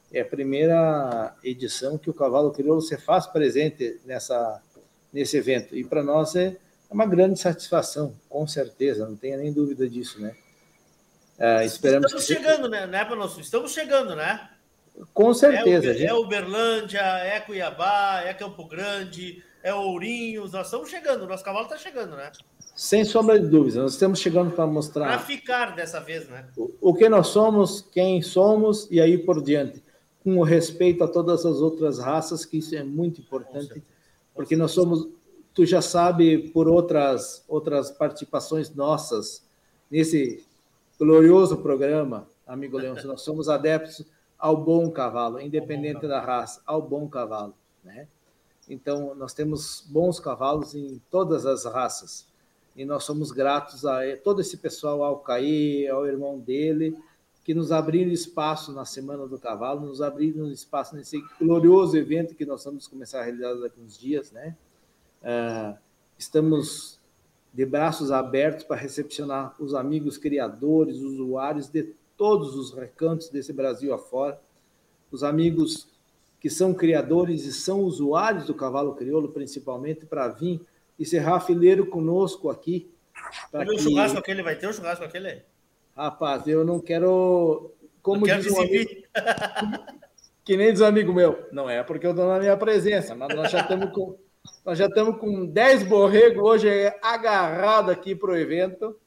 [0.10, 4.62] é a primeira edição que o cavalo crioulo se faz presente nessa,
[5.12, 5.76] nesse evento.
[5.76, 6.56] E para nós é
[6.90, 10.34] uma grande satisfação, com certeza, não tenha nem dúvida disso, né?
[11.38, 12.34] É, esperamos Estamos que...
[12.34, 13.40] chegando, né, né Panosco?
[13.40, 14.50] Estamos chegando, né?
[15.14, 15.92] Com certeza.
[15.92, 16.08] É, gente...
[16.08, 20.52] é Uberlândia, é Cuiabá, é Campo Grande, é Ourinhos.
[20.52, 22.32] Nós estamos chegando, nosso cavalo está chegando, né?
[22.76, 25.08] Sem sombra de dúvida, nós estamos chegando para mostrar.
[25.08, 26.46] Para ficar dessa vez, né?
[26.82, 29.84] O, que nós somos, quem somos e aí por diante.
[30.24, 33.84] Com respeito a todas as outras raças, que isso é muito importante,
[34.34, 35.08] porque nós somos,
[35.54, 39.46] tu já sabe por outras outras participações nossas
[39.92, 40.44] nesse
[41.00, 43.08] glorioso programa, amigo Leôncio.
[43.08, 44.06] Nós somos adeptos
[44.38, 48.08] ao bom cavalo, independente da raça, ao bom cavalo, né?
[48.70, 52.26] Então, nós temos bons cavalos em todas as raças.
[52.76, 56.98] E nós somos gratos a todo esse pessoal, ao Caí, ao irmão dele,
[57.44, 62.46] que nos abriram espaço na Semana do Cavalo, nos abriram espaço nesse glorioso evento que
[62.46, 64.56] nós vamos começar a realizar daqui uns dias, né?
[65.22, 65.78] Uh,
[66.18, 67.00] estamos
[67.54, 73.94] de braços abertos para recepcionar os amigos criadores, usuários de todos os recantos desse Brasil
[73.94, 74.42] afora,
[75.12, 75.88] os amigos
[76.40, 80.60] que são criadores e são usuários do cavalo crioulo, principalmente, para vir
[80.98, 82.92] e ser rafileiro conosco aqui.
[83.54, 83.80] O que...
[83.80, 85.44] churrasco aquele vai ter o churrasco aquele?
[85.96, 87.72] Rapaz, eu não quero.
[88.02, 88.90] Como não diz um amigo,
[90.44, 93.34] que nem diz um amigo meu, não é porque eu estou na minha presença, mas
[93.34, 94.18] nós já estamos com
[94.66, 96.70] nós já estamos com 10 borregos hoje
[97.02, 98.98] agarrado aqui para o evento.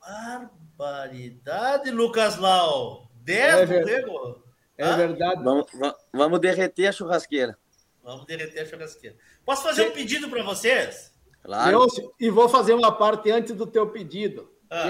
[0.76, 3.10] Barbaridade, Lucas Lau.
[3.22, 4.36] 10 é borregos?
[4.76, 5.42] É verdade.
[5.42, 5.66] Vamos,
[6.12, 7.58] vamos derreter a churrasqueira.
[8.02, 9.16] Vamos derreter a churrasqueira.
[9.46, 9.88] Posso fazer Sim.
[9.88, 11.14] um pedido para vocês?
[11.42, 11.70] Claro.
[11.70, 14.50] Leôncio, e vou fazer uma parte antes do teu pedido.
[14.68, 14.88] Ah.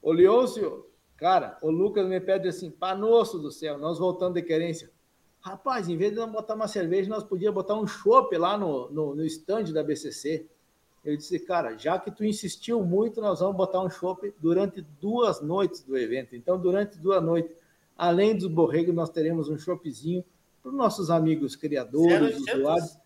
[0.00, 0.86] O Leôncio,
[1.16, 4.90] cara, o Lucas me pede assim, panosso do céu, nós voltando de querência.
[5.46, 8.90] Rapaz, em vez de nós botar uma cerveja, nós podíamos botar um chopp lá no,
[8.90, 10.44] no, no stand da BCC.
[11.04, 15.40] Eu disse, cara, já que tu insistiu muito, nós vamos botar um chopp durante duas
[15.40, 16.34] noites do evento.
[16.34, 17.54] Então, durante duas noites,
[17.96, 20.24] além dos borregos, nós teremos um choppzinho
[20.60, 22.54] para os nossos amigos criadores, 0800.
[22.54, 22.98] usuários.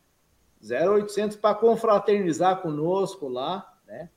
[0.62, 4.09] 0800 para confraternizar conosco lá, né?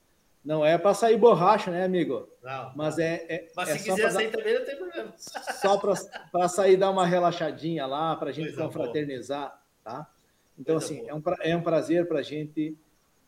[0.44, 2.28] Não é para sair borracha, né, amigo?
[2.42, 2.72] Não.
[2.76, 3.24] Mas é.
[3.28, 4.38] é Mas é se quiser sair dar...
[4.38, 5.14] também, não tem problema.
[5.16, 10.06] Só para sair dar uma relaxadinha lá, para a gente Coisa confraternizar, tá?
[10.58, 12.76] Então, Coisa assim, é um, é um prazer para a gente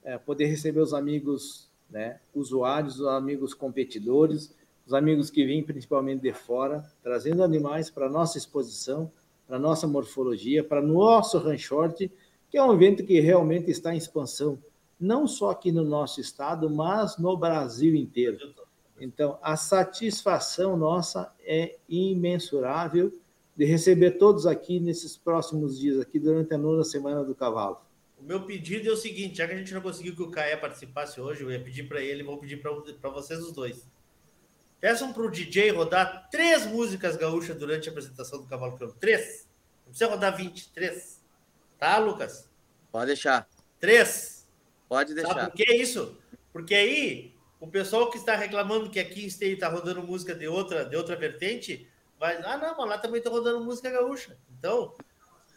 [0.05, 4.55] é, poder receber os amigos né, usuários, os amigos competidores,
[4.87, 9.11] os amigos que vêm principalmente de fora, trazendo animais para nossa exposição,
[9.49, 12.11] para nossa morfologia, para nosso ranchorte,
[12.51, 14.59] que é um evento que realmente está em expansão,
[14.99, 18.39] não só aqui no nosso estado, mas no Brasil inteiro.
[18.99, 23.13] Então, a satisfação nossa é imensurável
[23.55, 27.81] de receber todos aqui nesses próximos dias, aqui durante a nona semana do cavalo.
[28.19, 30.57] O meu pedido é o seguinte: já que a gente não conseguiu que o Caé
[30.57, 33.87] participasse hoje, eu ia pedir para ele, vou pedir para vocês os dois.
[34.81, 38.97] Peçam para o DJ rodar três músicas gaúchas durante a apresentação do Cavalo Crioulo.
[38.99, 39.49] Três.
[39.85, 41.23] Não precisa rodar 23.
[41.79, 42.49] Tá, Lucas?
[42.93, 43.49] Pode deixar.
[43.81, 44.36] Três.
[44.89, 45.35] Pode deixar.
[45.35, 46.17] Sabe por que isso?
[46.53, 50.97] Porque aí o pessoal que está reclamando que aqui está rodando música de outra, de
[50.97, 51.89] outra vertente,
[52.19, 52.37] vai.
[52.45, 54.37] Ah, não, mas lá também está rodando música gaúcha.
[54.59, 54.95] Então,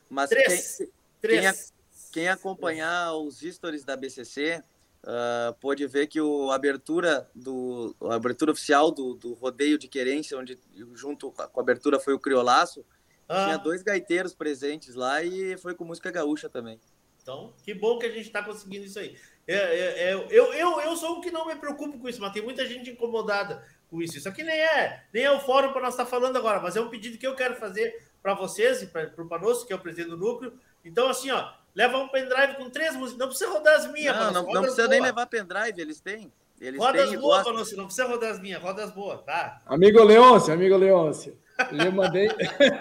[0.09, 0.77] mas três.
[0.77, 0.89] Quem,
[1.21, 1.71] três.
[2.11, 4.63] Quem, quem acompanhar os stories da BCC
[5.03, 9.87] uh, pode ver que o, a abertura do a abertura oficial do, do rodeio de
[9.87, 10.57] querência, onde
[10.93, 12.85] junto com a abertura foi o Criolaço,
[13.27, 13.45] ah.
[13.45, 16.79] tinha dois gaiteiros presentes lá e foi com música gaúcha também.
[17.21, 19.15] Então, que bom que a gente está conseguindo isso aí.
[19.47, 22.31] É, é, é, eu, eu, eu sou o que não me preocupo com isso, mas
[22.31, 24.17] tem muita gente incomodada com isso.
[24.17, 26.75] Isso aqui nem é, nem é o fórum para nós estar tá falando agora, mas
[26.75, 29.75] é um pedido que eu quero fazer para vocês e para o Panosso, que é
[29.75, 30.53] o presidente do núcleo.
[30.85, 33.19] Então, assim, ó, leva um pendrive com três músicas.
[33.19, 34.89] Não precisa rodar as minhas, Não, não, não precisa boa.
[34.89, 36.31] nem levar pendrive, eles têm.
[36.61, 39.61] Eles roda têm as boas, Panosso, não precisa rodar as minhas, roda as boas, tá?
[39.65, 41.37] Amigo Leôncio, amigo Leôncio.
[41.71, 42.29] Eu mandei.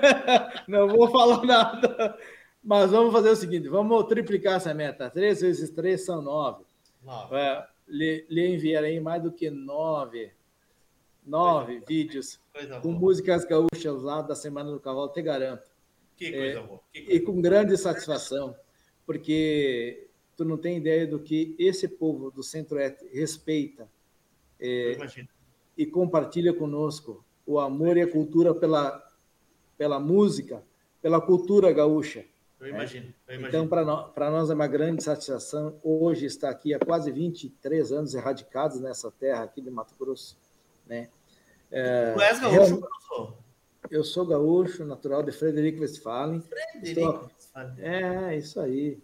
[0.69, 2.19] não vou falar nada.
[2.63, 5.11] Mas vamos fazer o seguinte: vamos triplicar essa meta.
[5.11, 6.65] Três vezes três são nove.
[7.03, 7.37] nove.
[7.37, 10.33] É, lhe, lhe enviarei mais do que nove.
[11.25, 12.41] Nove vídeos
[12.81, 15.71] com músicas gaúchas lá da Semana do Cavalo, te garanto.
[16.17, 16.81] Que coisa é, boa.
[16.93, 18.57] Que coisa e com grande satisfação,
[19.05, 23.89] porque tu não tem ideia do que esse povo do Centro-Oeste respeita
[24.59, 24.97] é,
[25.77, 29.03] e compartilha conosco o amor e a cultura pela,
[29.77, 30.63] pela música,
[31.01, 32.25] pela cultura gaúcha.
[32.61, 33.15] Eu imagino.
[33.27, 33.49] Eu imagino.
[33.49, 38.15] Então, para nós, nós é uma grande satisfação hoje estar aqui há quase 23 anos
[38.15, 40.39] erradicados nessa terra aqui de Mato Grosso.
[40.87, 41.09] Né?
[41.71, 42.81] É, tu és gaúcho,
[43.13, 43.35] eu,
[43.91, 46.41] eu sou gaúcho, natural de Frederico Westphalen.
[46.41, 47.31] Frederico.
[47.33, 47.75] Westphalen.
[47.79, 48.99] É, isso aí.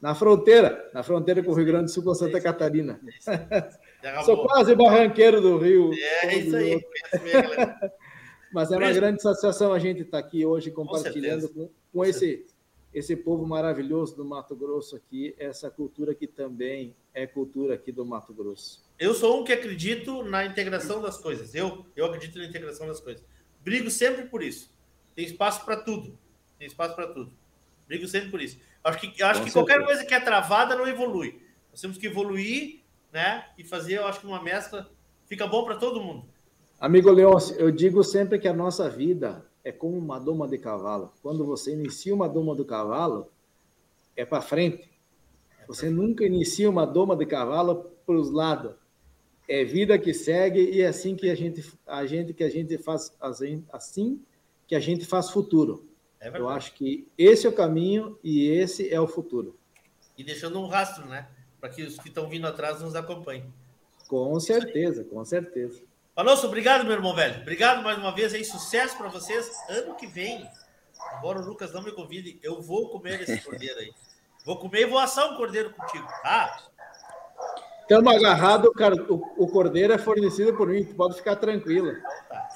[0.00, 2.98] Na fronteira, na fronteira com o Rio Grande do Sul com Santa Catarina.
[4.24, 5.90] Sou quase barranqueiro do Rio.
[5.92, 6.80] É, isso aí.
[8.52, 12.46] Mas é uma grande satisfação a gente estar aqui hoje compartilhando com, com, com esse
[12.92, 18.04] esse povo maravilhoso do Mato Grosso aqui, essa cultura que também é cultura aqui do
[18.04, 18.82] Mato Grosso.
[18.98, 21.54] Eu sou um que acredito na integração das coisas.
[21.54, 23.24] Eu, eu acredito na integração das coisas.
[23.62, 24.70] Brigo sempre por isso.
[25.14, 26.18] Tem espaço para tudo.
[26.58, 27.32] Tem espaço para tudo.
[27.86, 28.58] Brigo sempre por isso.
[28.82, 31.40] Acho que, acho que qualquer coisa que é travada não evolui.
[31.70, 32.80] Nós temos que evoluir,
[33.12, 33.46] né?
[33.56, 34.90] E fazer, eu acho que uma mescla
[35.26, 36.26] fica bom para todo mundo.
[36.78, 41.12] Amigo Leôncio, eu digo sempre que a nossa vida é como uma doma de cavalo.
[41.22, 43.30] Quando você inicia uma doma do cavalo,
[44.16, 44.90] é para frente.
[45.68, 48.74] Você nunca inicia uma doma de cavalo para os lados.
[49.48, 52.76] É vida que segue e é assim que a gente, a gente que a gente
[52.78, 53.16] faz
[53.72, 54.24] assim
[54.66, 55.88] que a gente faz futuro.
[56.20, 59.56] É Eu acho que esse é o caminho e esse é o futuro.
[60.18, 61.28] E deixando um rastro, né?
[61.60, 63.52] Para que os que estão vindo atrás nos acompanhem.
[64.08, 65.82] Com certeza, com certeza.
[66.16, 67.40] Alonso, obrigado, meu irmão velho.
[67.40, 68.44] Obrigado mais uma vez aí.
[68.44, 69.50] Sucesso para vocês.
[69.68, 70.48] Ano que vem,
[71.18, 73.92] embora o Lucas não me convide, eu vou comer esse cordeiro aí.
[74.44, 76.70] Vou comer e vou assar um cordeiro contigo, tá?
[77.82, 78.70] Estamos agarrados,
[79.08, 81.94] o, o cordeiro é fornecido por mim, pode ficar tranquila.
[82.28, 82.48] Tá.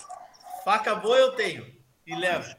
[0.65, 1.67] Faca boa eu tenho
[2.07, 2.55] e levo.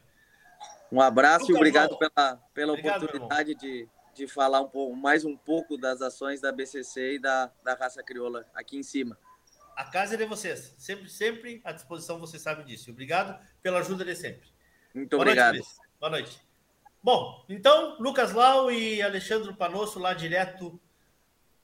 [0.91, 5.25] Um abraço Lucas, e obrigado pela, pela obrigado, oportunidade de, de falar um pouco, mais
[5.25, 9.17] um pouco das ações da BCC e da, da raça crioula aqui em cima.
[9.75, 10.73] A casa é de vocês.
[10.77, 12.91] Sempre, sempre à disposição, vocês sabem disso.
[12.91, 14.47] Obrigado pela ajuda de sempre.
[14.93, 15.55] Muito Boa obrigado.
[15.55, 15.69] Noite,
[15.99, 16.41] Boa noite.
[17.03, 20.79] Bom, então, Lucas Lau e Alexandre Panosso, lá direto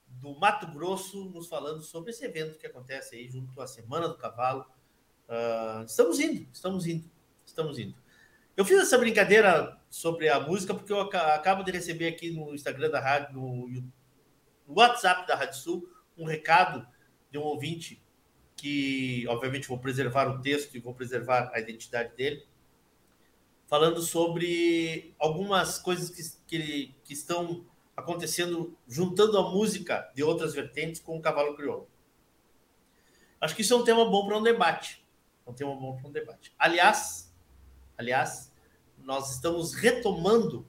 [0.05, 4.17] do Mato Grosso, nos falando sobre esse evento que acontece aí junto à Semana do
[4.17, 4.65] Cavalo.
[5.27, 7.09] Uh, estamos indo, estamos indo,
[7.45, 7.95] estamos indo.
[8.55, 12.89] Eu fiz essa brincadeira sobre a música porque eu acabo de receber aqui no Instagram
[12.89, 13.93] da rádio, no, no
[14.67, 16.85] WhatsApp da Rádio Sul, um recado
[17.31, 18.01] de um ouvinte
[18.55, 22.45] que, obviamente, vou preservar o texto e vou preservar a identidade dele,
[23.67, 31.01] falando sobre algumas coisas que, que, que estão acontecendo, juntando a música de outras vertentes
[31.01, 31.87] com o cavalo crioulo.
[33.39, 35.03] Acho que isso é um tema bom para um debate.
[35.45, 36.53] É um tema bom para um debate.
[36.59, 37.33] Aliás,
[37.97, 38.53] aliás,
[38.99, 40.67] nós estamos retomando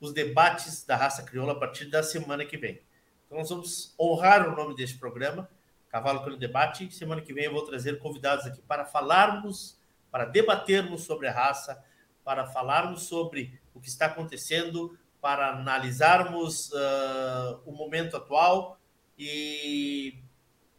[0.00, 2.80] os debates da raça crioula a partir da semana que vem.
[3.26, 5.50] Então, nós vamos honrar o nome deste programa
[5.96, 6.94] Cavalo pelo Debate.
[6.94, 11.82] Semana que vem eu vou trazer convidados aqui para falarmos, para debatermos sobre a raça,
[12.22, 18.78] para falarmos sobre o que está acontecendo, para analisarmos uh, o momento atual
[19.18, 20.22] e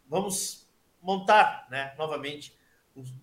[0.07, 0.69] vamos
[1.01, 2.55] montar, né, novamente,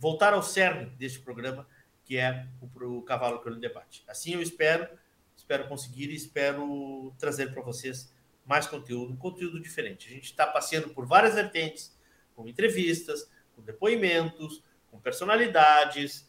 [0.01, 1.65] voltar ao cerne deste programa,
[2.05, 4.03] que é o, o Cavalo pelo Debate.
[4.09, 4.89] Assim eu espero,
[5.37, 8.13] espero conseguir e espero trazer para vocês
[8.45, 10.09] mais conteúdo, conteúdo diferente.
[10.09, 11.97] A gente está passeando por várias vertentes,
[12.35, 16.29] com entrevistas, com depoimentos, com personalidades,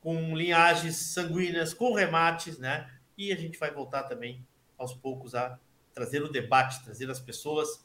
[0.00, 2.90] com linhagens sanguíneas, com remates, né?
[3.18, 4.46] E a gente vai voltar também
[4.78, 5.58] aos poucos a
[5.92, 7.84] trazer o debate, trazer as pessoas uh,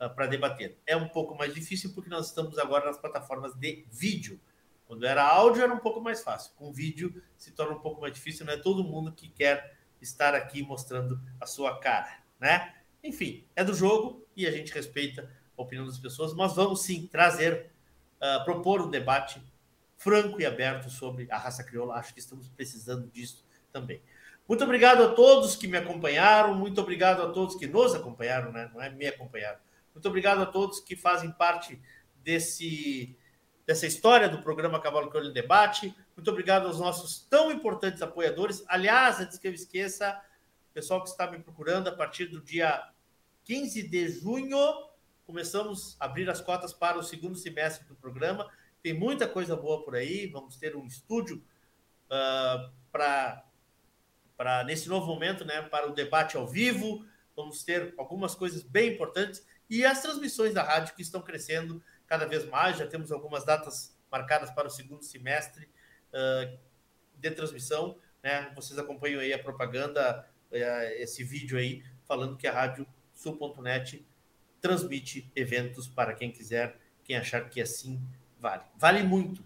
[0.00, 0.78] ah, para debater.
[0.86, 4.40] É um pouco mais difícil porque nós estamos agora nas plataformas de vídeo.
[4.86, 6.52] Quando era áudio era um pouco mais fácil.
[6.56, 10.34] Com vídeo se torna um pouco mais difícil, não é todo mundo que quer estar
[10.34, 12.74] aqui mostrando a sua cara, né?
[13.02, 17.06] Enfim, é do jogo e a gente respeita a opinião das pessoas, mas vamos sim
[17.06, 17.70] trazer,
[18.20, 19.42] uh, propor um debate
[19.96, 21.94] franco e aberto sobre a raça crioula.
[21.94, 24.00] Acho que estamos precisando disso também.
[24.48, 28.70] Muito obrigado a todos que me acompanharam, muito obrigado a todos que nos acompanharam, né?
[28.72, 29.58] não é me acompanharam.
[29.94, 31.80] Muito obrigado a todos que fazem parte
[32.22, 33.16] desse,
[33.66, 35.94] dessa história do programa Cavalo Crioulo em Debate.
[36.16, 38.64] Muito obrigado aos nossos tão importantes apoiadores.
[38.68, 40.20] Aliás, antes que eu esqueça,
[40.72, 42.82] pessoal que está me procurando, a partir do dia
[43.44, 44.58] 15 de junho,
[45.24, 48.48] começamos a abrir as cotas para o segundo semestre do programa.
[48.82, 50.26] Tem muita coisa boa por aí.
[50.26, 51.42] Vamos ter um estúdio
[52.06, 53.44] uh, para
[54.36, 57.06] para nesse novo momento, né, para o debate ao vivo.
[57.36, 62.26] Vamos ter algumas coisas bem importantes e as transmissões da rádio que estão crescendo cada
[62.26, 62.76] vez mais.
[62.76, 65.68] Já temos algumas datas marcadas para o segundo semestre
[66.12, 66.58] uh,
[67.16, 67.98] de transmissão.
[68.22, 68.52] Né?
[68.54, 70.56] Vocês acompanham aí a propaganda, uh,
[70.96, 72.86] esse vídeo aí, falando que a rádio
[73.22, 74.04] sul.net
[74.60, 78.00] transmite eventos para quem quiser, quem achar que assim
[78.38, 78.62] vale.
[78.76, 79.44] Vale muito.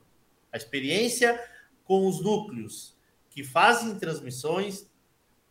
[0.53, 1.43] A experiência
[1.85, 2.97] com os núcleos
[3.31, 4.81] que fazem transmissões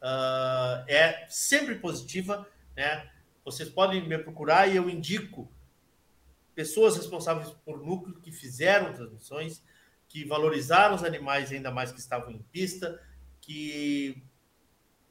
[0.02, 3.12] uh, é sempre positiva, né?
[3.44, 5.52] Vocês podem me procurar e eu indico
[6.56, 9.62] pessoas responsáveis por núcleo que fizeram transmissões,
[10.08, 13.00] que valorizaram os animais ainda mais que estavam em pista,
[13.42, 14.24] que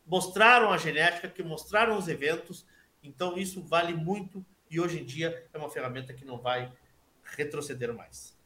[0.06, 2.66] mostraram a genética, que mostraram os eventos.
[3.04, 6.72] Então isso vale muito e hoje em dia é uma ferramenta que não vai
[7.22, 8.36] retroceder mais.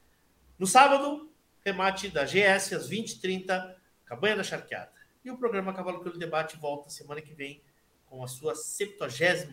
[0.58, 1.30] No sábado,
[1.64, 4.90] remate da GS às 20h30, Cabanha da Charqueada.
[5.24, 7.62] E o programa Cavalo pelo Debate volta semana que vem
[8.06, 9.06] com a sua 70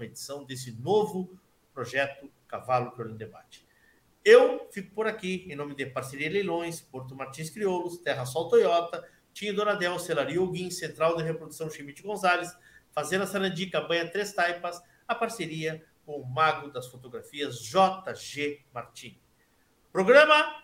[0.03, 1.38] edição desse novo
[1.73, 3.65] projeto Cavalo pelo Debate.
[4.23, 9.07] Eu fico por aqui em nome de Parceria Leilões, Porto Martins Crioulos, Terra Sol Toyota,
[9.34, 12.57] Tinho Donadel, Celaria Alguim, Central de Reprodução Chimite Gonzalez,
[12.91, 19.18] Fazenda Sarandi, Cabanha Três Taipas, a parceria com o mago das fotografias JG Martins.
[19.91, 20.64] Programa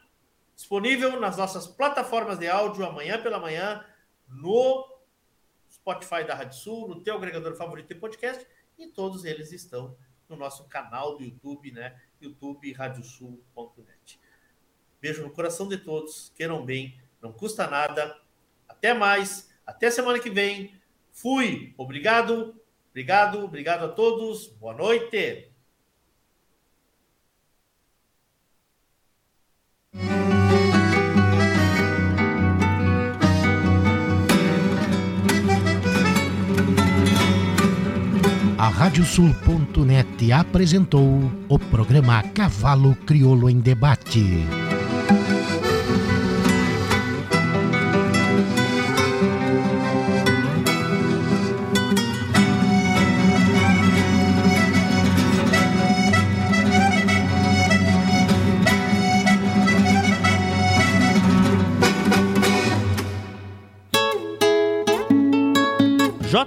[0.56, 3.84] disponível nas nossas plataformas de áudio amanhã pela manhã,
[4.28, 4.88] no
[5.72, 8.46] Spotify da Rádio Sul, no teu agregador favorito de podcast,
[8.78, 9.98] e todos eles estão
[10.30, 12.00] no nosso canal do YouTube, né?
[12.22, 14.20] YouTube radiosul.net.
[15.02, 18.16] Beijo no coração de todos, queiram bem, não custa nada.
[18.70, 20.80] Até mais, até semana que vem.
[21.12, 22.61] Fui, obrigado,
[22.92, 25.52] obrigado, obrigado a todos, boa noite.
[38.58, 44.22] A Radiosul.net apresentou o programa Cavalo Crioulo em Debate.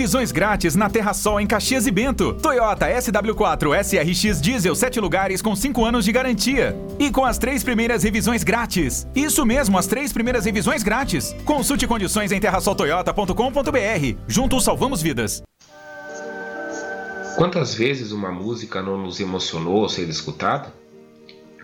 [0.00, 2.32] Revisões grátis na Terra Sol em Caxias e Bento.
[2.32, 6.74] Toyota SW4 SRX Diesel 7 lugares com 5 anos de garantia.
[6.98, 9.06] E com as três primeiras revisões grátis.
[9.14, 11.36] Isso mesmo, as três primeiras revisões grátis.
[11.44, 14.16] Consulte condições em terrasoltoyota.com.br.
[14.26, 15.42] Juntos salvamos vidas.
[17.36, 20.72] Quantas vezes uma música não nos emocionou ao ser escutada?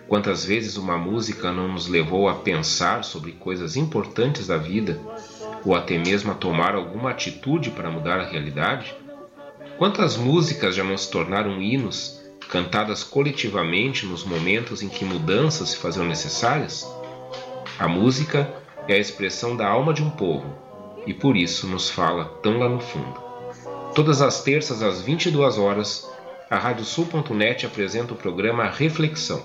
[0.06, 5.00] Quantas vezes uma música não nos levou a pensar sobre coisas importantes da vida
[5.66, 8.94] ou até mesmo a tomar alguma atitude para mudar a realidade?
[9.76, 15.76] Quantas músicas já não se tornaram hinos, cantadas coletivamente nos momentos em que mudanças se
[15.76, 16.88] faziam necessárias?
[17.76, 18.48] A música
[18.86, 20.46] é a expressão da alma de um povo
[21.04, 23.20] e por isso nos fala tão lá no fundo.
[23.92, 26.08] Todas as terças às 22 horas,
[26.48, 29.44] a Radiosul.net apresenta o programa Reflexão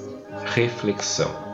[0.45, 1.50] reflexão.